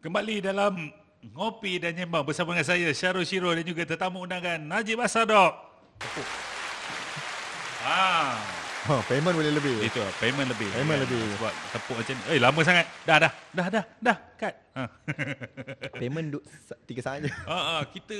[0.05, 4.97] Kembali dalam Ngopi dan Nyembang bersama dengan saya Syarul Shiro dan juga tetamu undangan Najib
[5.05, 5.53] Asadok.
[7.85, 8.41] Ah,
[8.89, 9.77] Ha, payment boleh lebih.
[9.85, 10.65] itu payment lebih.
[10.73, 11.21] Payment lebih.
[11.37, 12.23] Sebab tepuk macam ni.
[12.33, 12.87] Eh, lama sangat.
[13.05, 14.55] Dah, dah, dah, dah, dah, cut.
[14.73, 14.83] Ha.
[16.01, 16.43] Payment duk
[16.89, 17.31] tiga saat je.
[17.45, 18.17] ah, ah, kita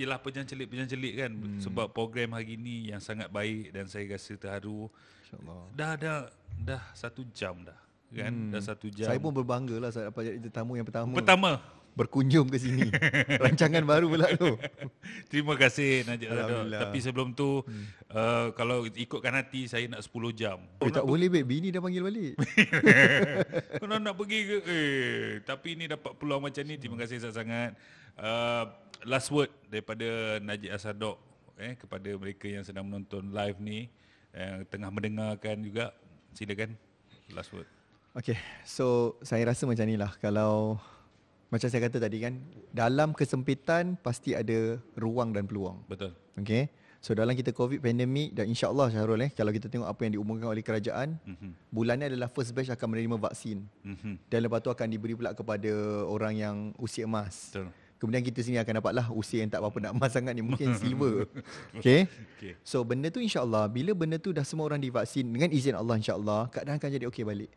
[0.00, 1.60] ialah pejang celik-pejang celik kan hmm.
[1.60, 4.88] sebab program hari ni yang sangat baik dan saya rasa terharu.
[5.28, 5.62] InsyaAllah.
[5.76, 6.18] Dah dah
[6.56, 7.76] dah satu jam dah.
[8.10, 8.32] Kan?
[8.32, 8.50] Hmm.
[8.56, 9.04] Dah satu jam.
[9.04, 11.12] Saya pun berbangga lah saya dapat jadi tetamu yang pertama.
[11.12, 11.60] Pertama,
[11.94, 12.88] berkunjung ke sini.
[13.42, 14.56] Rancangan baru pula tu.
[15.30, 16.30] Terima kasih Najib.
[16.30, 16.80] Alhamdulillah.
[16.86, 17.84] Tapi sebelum tu hmm.
[18.10, 20.58] uh, kalau ikutkan hati saya nak 10 jam.
[20.80, 22.34] Eh, tak boleh babe, bini dah panggil balik.
[23.80, 24.56] Kau nak pergi ke?
[24.64, 26.78] Eh, tapi ni dapat peluang macam ni.
[26.78, 27.74] Terima kasih sangat-sangat.
[28.20, 28.64] Uh,
[29.04, 31.16] last word daripada Najib Asadok
[31.60, 33.92] eh kepada mereka yang sedang menonton live ni
[34.32, 35.92] yang tengah mendengarkan juga.
[36.32, 36.78] Silakan
[37.34, 37.66] last word.
[38.10, 38.34] Okay,
[38.66, 40.14] so saya rasa macam ni lah.
[40.18, 40.82] Kalau
[41.50, 42.38] macam saya kata tadi kan,
[42.70, 45.82] dalam kesempitan pasti ada ruang dan peluang.
[45.90, 46.14] Betul.
[46.38, 46.70] Okay.
[47.00, 50.52] So dalam kita COVID pandemik dan insyaAllah Syahrul eh, kalau kita tengok apa yang diumumkan
[50.52, 51.72] oleh kerajaan, Mhm.
[51.72, 53.64] bulan ni adalah first batch akan menerima vaksin.
[53.82, 54.28] Mhm.
[54.28, 55.72] Dan lepas tu akan diberi pula kepada
[56.04, 57.50] orang yang usia emas.
[57.50, 57.72] Betul.
[58.00, 61.24] Kemudian kita sini akan dapatlah usia yang tak apa-apa nak emas sangat ni mungkin silver.
[61.80, 62.04] Okay.
[62.36, 62.52] Okay.
[62.60, 66.52] So benda tu insyaAllah bila benda tu dah semua orang divaksin dengan izin Allah insyaAllah
[66.52, 67.48] keadaan akan jadi okey balik.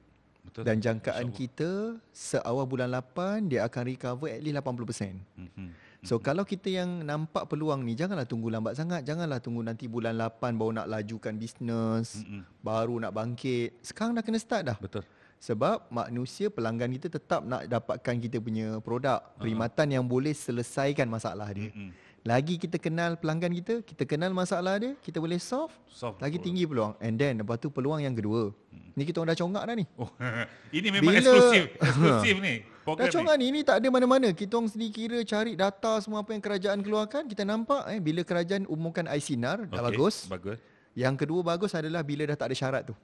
[0.44, 0.64] Betul.
[0.68, 5.16] Dan jangkaan kita seawal bulan 8 dia akan recover at least 80%.
[5.39, 5.70] Mhm.
[6.04, 10.20] So kalau kita yang nampak peluang ni janganlah tunggu lambat sangat, janganlah tunggu nanti bulan
[10.20, 12.44] 8 baru nak lajukan bisnes, Mm-mm.
[12.60, 13.80] baru nak bangkit.
[13.80, 14.76] Sekarang dah kena start dah.
[14.76, 15.08] Betul.
[15.39, 21.48] Sebab manusia pelanggan kita tetap nak dapatkan kita punya produk, perkhidmatan yang boleh selesaikan masalah
[21.56, 21.72] dia.
[21.72, 21.96] Mm-mm.
[22.24, 26.46] Lagi kita kenal pelanggan kita, kita kenal masalah dia, kita boleh solve, Solve lagi betul.
[26.48, 26.96] tinggi peluang.
[27.04, 28.56] And then lepas tu peluang yang kedua.
[28.96, 29.86] Ni kita orang dah congak dah ni.
[30.00, 30.08] Oh,
[30.78, 31.64] ini memang Bila- eksklusif.
[31.84, 32.56] Eksklusif ni.
[32.84, 33.46] Dah congak ni.
[33.52, 34.32] ni, ni tak ada mana-mana.
[34.32, 38.24] Kita orang sendiri kira cari data semua apa yang kerajaan keluarkan, kita nampak eh bila
[38.24, 40.24] kerajaan umumkan ICNAR dah bagus.
[40.32, 40.60] Bagus.
[40.96, 42.96] Yang kedua bagus adalah bila dah tak ada syarat tu.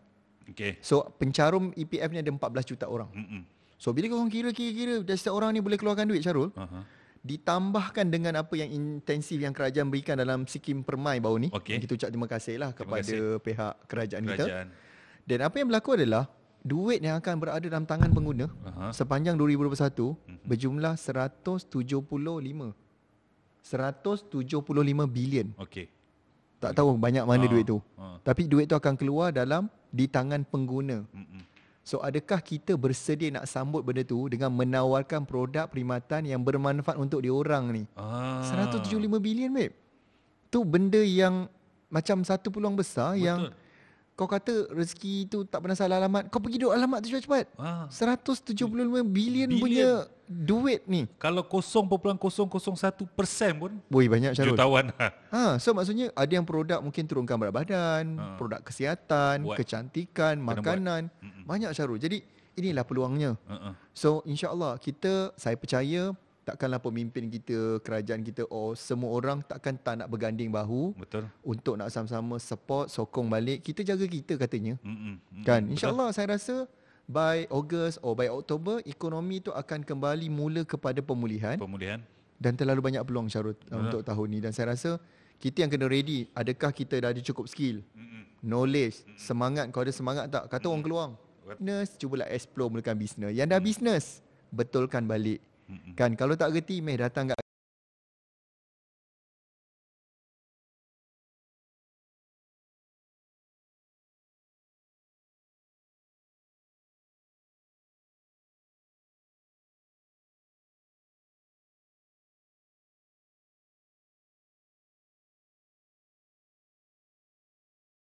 [0.47, 0.79] Okey.
[0.79, 3.11] So pencarum EPF ni ada 14 juta orang.
[3.11, 3.43] Mm-mm.
[3.75, 6.83] So bila korang kira-kira dah setiap orang ni boleh keluarkan duit Syarul, Aha.
[7.19, 11.49] Ditambahkan dengan apa yang intensif yang kerajaan berikan dalam Sikim Permai baru ni.
[11.49, 11.75] Okey.
[11.75, 14.35] Yang Kita ucap terima kasih lah Terima kepada pihak kerajaan, kita.
[14.39, 14.67] Kerajaan.
[15.23, 16.23] Dan apa yang berlaku adalah
[16.59, 18.91] duit yang akan berada dalam tangan pengguna Aha.
[18.91, 20.43] sepanjang 2021 Mhm.
[20.43, 22.71] berjumlah 175
[23.61, 25.47] 175 bilion.
[25.57, 25.87] Okey.
[26.59, 27.79] Tak tahu banyak mana Ah, duit tu.
[27.95, 28.19] ah.
[28.19, 31.07] Tapi duit tu akan keluar dalam di tangan pengguna.
[31.07, 31.41] Mm-mm.
[31.89, 37.25] So adakah kita bersedia nak sambut benda tu dengan menawarkan produk perkhidmatan yang bermanfaat untuk
[37.25, 37.89] diorang ni?
[37.97, 38.45] Ah.
[38.45, 39.73] 175 bilion babe.
[40.53, 41.49] Tu benda yang
[41.89, 43.25] macam satu peluang besar Betul.
[43.25, 43.39] yang
[44.19, 46.27] kau kata rezeki tu tak pernah salah alamat.
[46.27, 47.45] Kau pergi duduk alamat tu cepat-cepat.
[47.55, 47.87] Ah.
[47.87, 48.51] 175
[49.07, 49.47] bilion, Bilion.
[49.55, 49.89] punya
[50.27, 51.07] duit ni.
[51.15, 52.19] Kalau 0.001%
[53.55, 54.53] pun Boy banyak Syarul.
[54.53, 54.91] jutawan.
[55.31, 58.35] Ha, so maksudnya ada yang produk mungkin turunkan berat badan, Ha.
[58.35, 59.57] produk kesihatan, Buat.
[59.57, 60.57] kecantikan, Kena buat.
[60.59, 61.01] makanan.
[61.15, 61.43] Mm-mm.
[61.45, 61.95] Banyak Syarul.
[61.95, 62.19] Jadi
[62.55, 63.39] inilah peluangnya.
[63.41, 63.71] Uh-uh.
[63.89, 66.11] So insya-Allah kita saya percaya
[66.49, 71.29] takkanlah pemimpin kita, kerajaan kita oh semua orang takkan tak nak berganding bahu Betul.
[71.45, 73.61] untuk nak sama-sama support, sokong balik.
[73.61, 74.81] Kita jaga kita katanya.
[74.81, 75.21] Mm-mm.
[75.21, 75.45] Mm-mm.
[75.45, 75.69] Kan?
[75.69, 75.73] Betul.
[75.77, 76.65] InsyaAllah saya rasa
[77.05, 82.01] by Ogos or by Oktober ekonomi tu akan kembali mula kepada pemulihan Pemulihan.
[82.37, 84.97] dan terlalu banyak peluang Syarul uh, untuk tahun ni dan saya rasa
[85.39, 86.27] kita yang kena ready.
[86.35, 88.27] Adakah kita dah ada cukup skill, Mm-mm.
[88.43, 89.71] knowledge, semangat.
[89.71, 90.51] Kau ada semangat tak?
[90.51, 91.07] Kata orang keluar.
[91.49, 93.33] Business, cubalah explore mulakan bisnes.
[93.33, 94.05] Yang dah bisnes,
[94.53, 95.41] betulkan balik.
[95.69, 95.93] Mm-mm.
[95.93, 97.37] Kan kalau tak reti meh datang kat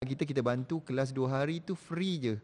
[0.06, 2.34] kita kita bantu kelas 2 hari tu free je.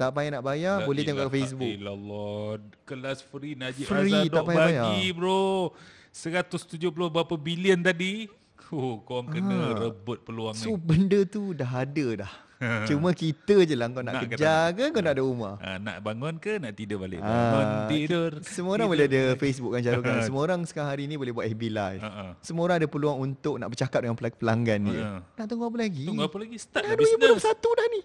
[0.00, 1.68] Tak payah nak bayar, La boleh tengok kat Facebook.
[1.76, 2.56] Illallah.
[2.88, 5.76] Kelas free Najib Free, Azhar tak payah bagi bro.
[6.08, 8.24] 170 berapa bilion tadi.
[8.72, 9.76] Oh, kau orang kena Ah.
[9.76, 10.80] rebut peluang So ni.
[10.80, 12.32] benda tu dah ada dah.
[12.88, 15.56] Cuma kita je lah kau nak, Nak ke kejar ke kau nak ada rumah.
[15.58, 17.16] Ah, nak bangun ke nak tidur balik?
[17.18, 18.30] Ah, Bangun, tidur.
[18.44, 20.20] Semua orang boleh ada Facebook kan Syarul kan.
[20.28, 22.00] Semua orang sekarang hari ni boleh buat FB live.
[22.00, 22.30] Ah, ah.
[22.38, 25.00] Semua orang ada peluang untuk nak bercakap dengan pelang- pelanggan dia.
[25.00, 25.18] Ah.
[25.34, 26.04] Nak tunggu apa lagi?
[26.04, 26.56] Tunggu apa lagi?
[26.60, 27.40] Start Dah dah bisnes.
[27.40, 28.00] 2021 dah ni.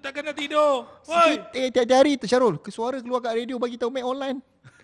[0.00, 0.72] Takkan nak tidur.
[1.10, 1.32] Woi.
[1.52, 4.40] Eh tiap hari tu Syarul, suara keluar kat radio bagi tahu make online.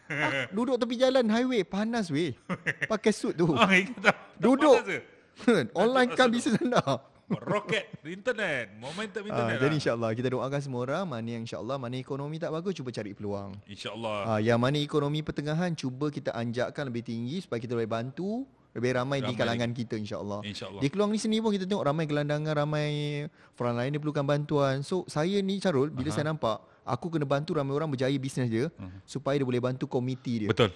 [0.06, 2.36] ah, duduk tepi jalan highway panas weh.
[2.84, 3.48] Pakai suit tu.
[3.96, 4.76] Tak Duduk.
[5.72, 7.15] online kan bisnes anda.
[7.26, 9.58] Roket internet, momentum Ah, internet.
[9.58, 9.74] jadi lah.
[9.74, 13.50] insyaAllah kita doakan semua orang mana yang insyaAllah mana ekonomi tak bagus cuba cari peluang.
[13.66, 14.18] InsyaAllah.
[14.24, 18.92] Ah, yang mana ekonomi pertengahan cuba kita anjakkan lebih tinggi supaya kita boleh bantu lebih
[18.92, 20.44] ramai, di Ramai kalangan kita insyaAllah.
[20.44, 20.78] InsyaAllah.
[20.78, 22.88] Di Keluang ni sendiri pun kita tengok ramai gelandangan, ramai
[23.54, 24.84] frontline dia perlukan bantuan.
[24.84, 26.14] So saya ni Charul, bila Aha.
[26.14, 29.02] saya nampak aku kena bantu ramai orang berjaya bisnes dia Mhm.
[29.02, 30.48] supaya dia boleh bantu komiti dia.
[30.52, 30.70] Betul.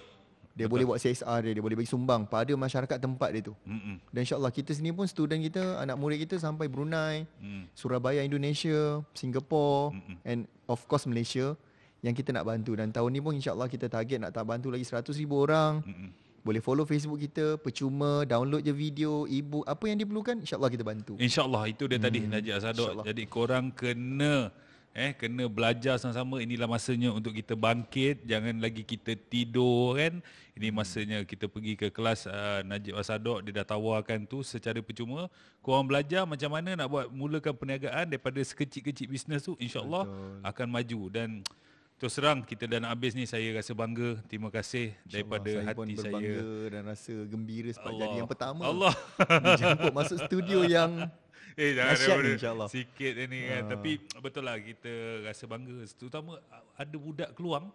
[0.51, 3.55] Dia boleh buat CSR dia, dia boleh bagi sumbang pada masyarakat tempat dia tu.
[3.63, 4.03] Mm-mm.
[4.11, 7.71] Dan insyaAllah kita sendiri pun student kita, anak murid kita sampai Brunei, Mm.
[7.71, 10.17] Surabaya Indonesia, Singapore Mm-mm.
[10.23, 11.55] and of course Malaysia
[12.01, 14.83] yang kita nak bantu dan tahun ni pun insyaAllah kita target nak tak bantu lagi
[14.83, 15.79] 100 ribu orang.
[15.81, 16.09] Mm-mm.
[16.41, 21.13] Boleh follow Facebook kita, percuma, download je video, e-book, apa yang diperlukan insyaAllah kita bantu.
[21.15, 23.05] InsyaAllah itu dia tadi Hmm, Najib Asadok.
[23.05, 24.49] Jadi korang kena
[24.91, 26.43] eh kena belajar sama-sama.
[26.43, 28.27] Inilah masanya untuk kita bangkit.
[28.27, 30.19] Jangan lagi kita tidur kan?
[30.51, 30.77] Ini Hmm.
[30.77, 33.39] masanya kita pergi ke kelas uh, Najib Asadok.
[33.41, 35.31] Dia dah tawarkan tu secara percuma.
[35.63, 40.05] Korang belajar macam mana nak buat mulakan perniagaan daripada sekecil-kecil bisnes tu insyaallah
[40.43, 41.01] akan maju.
[41.07, 41.39] Dan
[41.95, 44.19] terus terang kita dah nak habis ni saya rasa bangga.
[44.27, 46.35] Terima kasih daripada saya hati saya.
[46.67, 48.61] dan rasa gembira sebab jadi yang pertama.
[48.67, 48.93] Allah.
[49.55, 51.07] Dijemput masuk studio yang
[51.59, 52.67] Eh jangan daripada ni, insyaAllah.
[52.71, 53.69] Sikit ni kan Ah.
[53.75, 54.91] Tapi betul lah kita
[55.25, 56.39] rasa bangga Terutama
[56.75, 57.69] ada budak keluang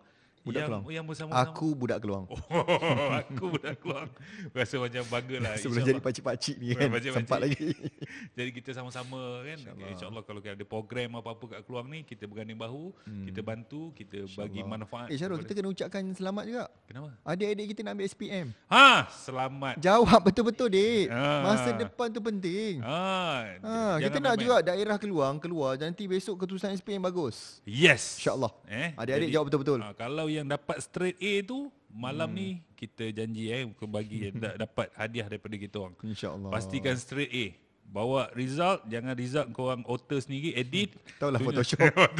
[0.46, 0.84] Budak yang, Keluang.
[0.86, 2.24] Yang bersama-sama Aku budak keluang.
[2.30, 4.08] Oh, aku budak keluang
[4.54, 6.86] Rasa macam bangga lah Sebelum jadi pakcik-pakcik ni kan.
[6.86, 7.26] Pakcik-pakcik.
[7.26, 7.68] Sempat lagi.
[8.38, 12.54] Jadi kita sama-sama kan InsyaAllah, InsyaAllah kalau ada program apa-apa kat keluang ni Kita berganding
[12.54, 12.94] bahu
[13.26, 16.64] Kita bantu Kita bagi manfaat Eh Syarul, kita kena ucapkan selamat juga.
[16.86, 17.10] Kenapa?
[17.26, 18.46] Adik-adik kita nak ambil SPM.
[18.70, 21.08] Ha, selamat Jawab betul-betul, Dik.
[21.10, 21.40] Ah.
[21.42, 22.84] Masa depan tu penting.
[22.84, 27.58] ha, Ha, kita nak juga daerah keluar keluar nanti besok keturusan SPM bagus.
[27.64, 28.52] Yes InsyaAllah.
[28.68, 29.78] Eh, Adik-adik jadi, jawab betul-betul.
[29.82, 32.36] ah, kalau yang dapat straight A tu malam hmm.
[32.36, 35.96] ni kita janji eh ke bagi da- dapat hadiah daripada kita orang.
[36.04, 36.50] InsyaAllah.
[36.52, 37.46] Pastikan straight A.
[37.86, 40.92] Bawa result, jangan result kau orang alter sendiri, edit.
[41.22, 42.10] Taulah tunjuk- Photoshop.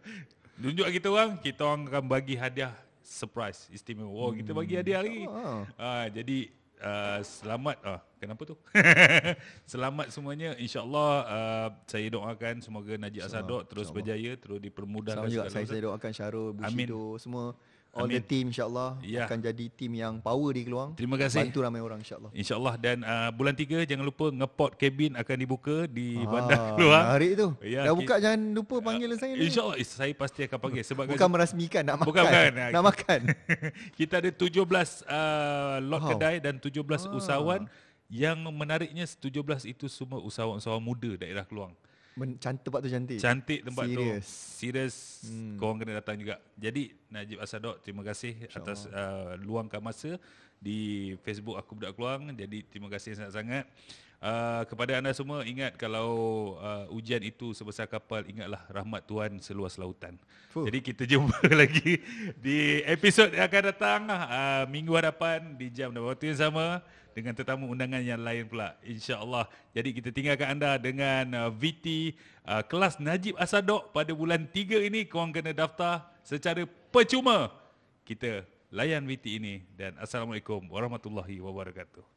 [0.62, 2.70] Tunjuk kita orang, kita orang akan bagi hadiah
[3.02, 4.10] surprise istimewa.
[4.10, 5.26] Oh, kita bagi hadiah lagi.
[5.26, 5.62] InsyaAllah.
[5.78, 6.38] Ah, jadi
[6.84, 7.76] uh, selamat.
[7.82, 8.54] Ah kenapa tu?
[9.72, 10.56] selamat semuanya.
[10.56, 15.66] Insyaallah uh, saya doakan semoga Najib Asadok terus berjaya terus dipermudahkan Sama juga segala saya,
[15.68, 16.88] saya doakan Syarul, Amin.
[16.88, 17.56] Bushido, semua
[17.94, 18.18] all Amin.
[18.18, 19.24] the team insyaAllah Ya.
[19.24, 20.92] akan jadi team yang power di Keluang.
[20.92, 21.46] Terima kasih.
[21.46, 22.30] Bantu ramai orang insyaAllah.
[22.34, 27.02] InsyaAllah dan uh, bulan 3 jangan lupa ngepot kabin akan dibuka di Ah, bandar keluar.
[27.08, 27.48] Menarik tu.
[27.62, 29.46] Ya, Dah buka jangan lupa panggil saya ni.
[29.46, 32.08] InsyaAllah eh, saya pasti akan panggil sebab Bukan merasmikan nak makan.
[32.10, 32.70] Bukan, bukan.
[32.74, 33.20] Nak makan.
[33.98, 34.50] kita ada 17
[35.06, 36.10] uh, lot Wow.
[36.12, 36.74] kedai dan 17
[37.06, 37.14] Ah.
[37.14, 37.62] usahawan
[38.06, 39.30] yang menariknya 17
[39.64, 41.72] itu semua usahawan-usahawan muda daerah Keluang.
[42.14, 43.18] Men- Cantik tempat tu cantik.
[43.18, 44.26] Cantik tempat Serius.
[44.26, 44.58] tu.
[44.62, 44.96] Serius.
[45.26, 45.58] Hmm.
[45.58, 46.38] Korang kena datang juga.
[46.54, 50.14] Jadi Najib Asadok terima kasih atas uh, luangkan masa
[50.62, 52.30] di Facebook Aku Budak Keluang.
[52.38, 53.66] Jadi terima kasih sangat-sangat.
[54.24, 56.08] Uh, kepada anda semua ingat kalau
[56.56, 60.16] uh, ujian itu sebesar kapal ingatlah rahmat Tuhan seluas lautan.
[60.48, 60.64] Fuh.
[60.64, 62.00] Jadi kita jumpa lagi
[62.40, 66.80] di episod yang akan datang uh, minggu hadapan di jam dan waktu yang sama
[67.14, 69.46] dengan tetamu undangan yang lain pula insya-Allah.
[69.70, 75.06] Jadi kita tinggalkan anda dengan uh, VT uh, kelas Najib Asadok pada bulan 3 ini
[75.06, 77.54] korang kena daftar secara percuma.
[78.02, 78.42] Kita
[78.74, 82.13] layan VT ini dan assalamualaikum warahmatullahi wabarakatuh.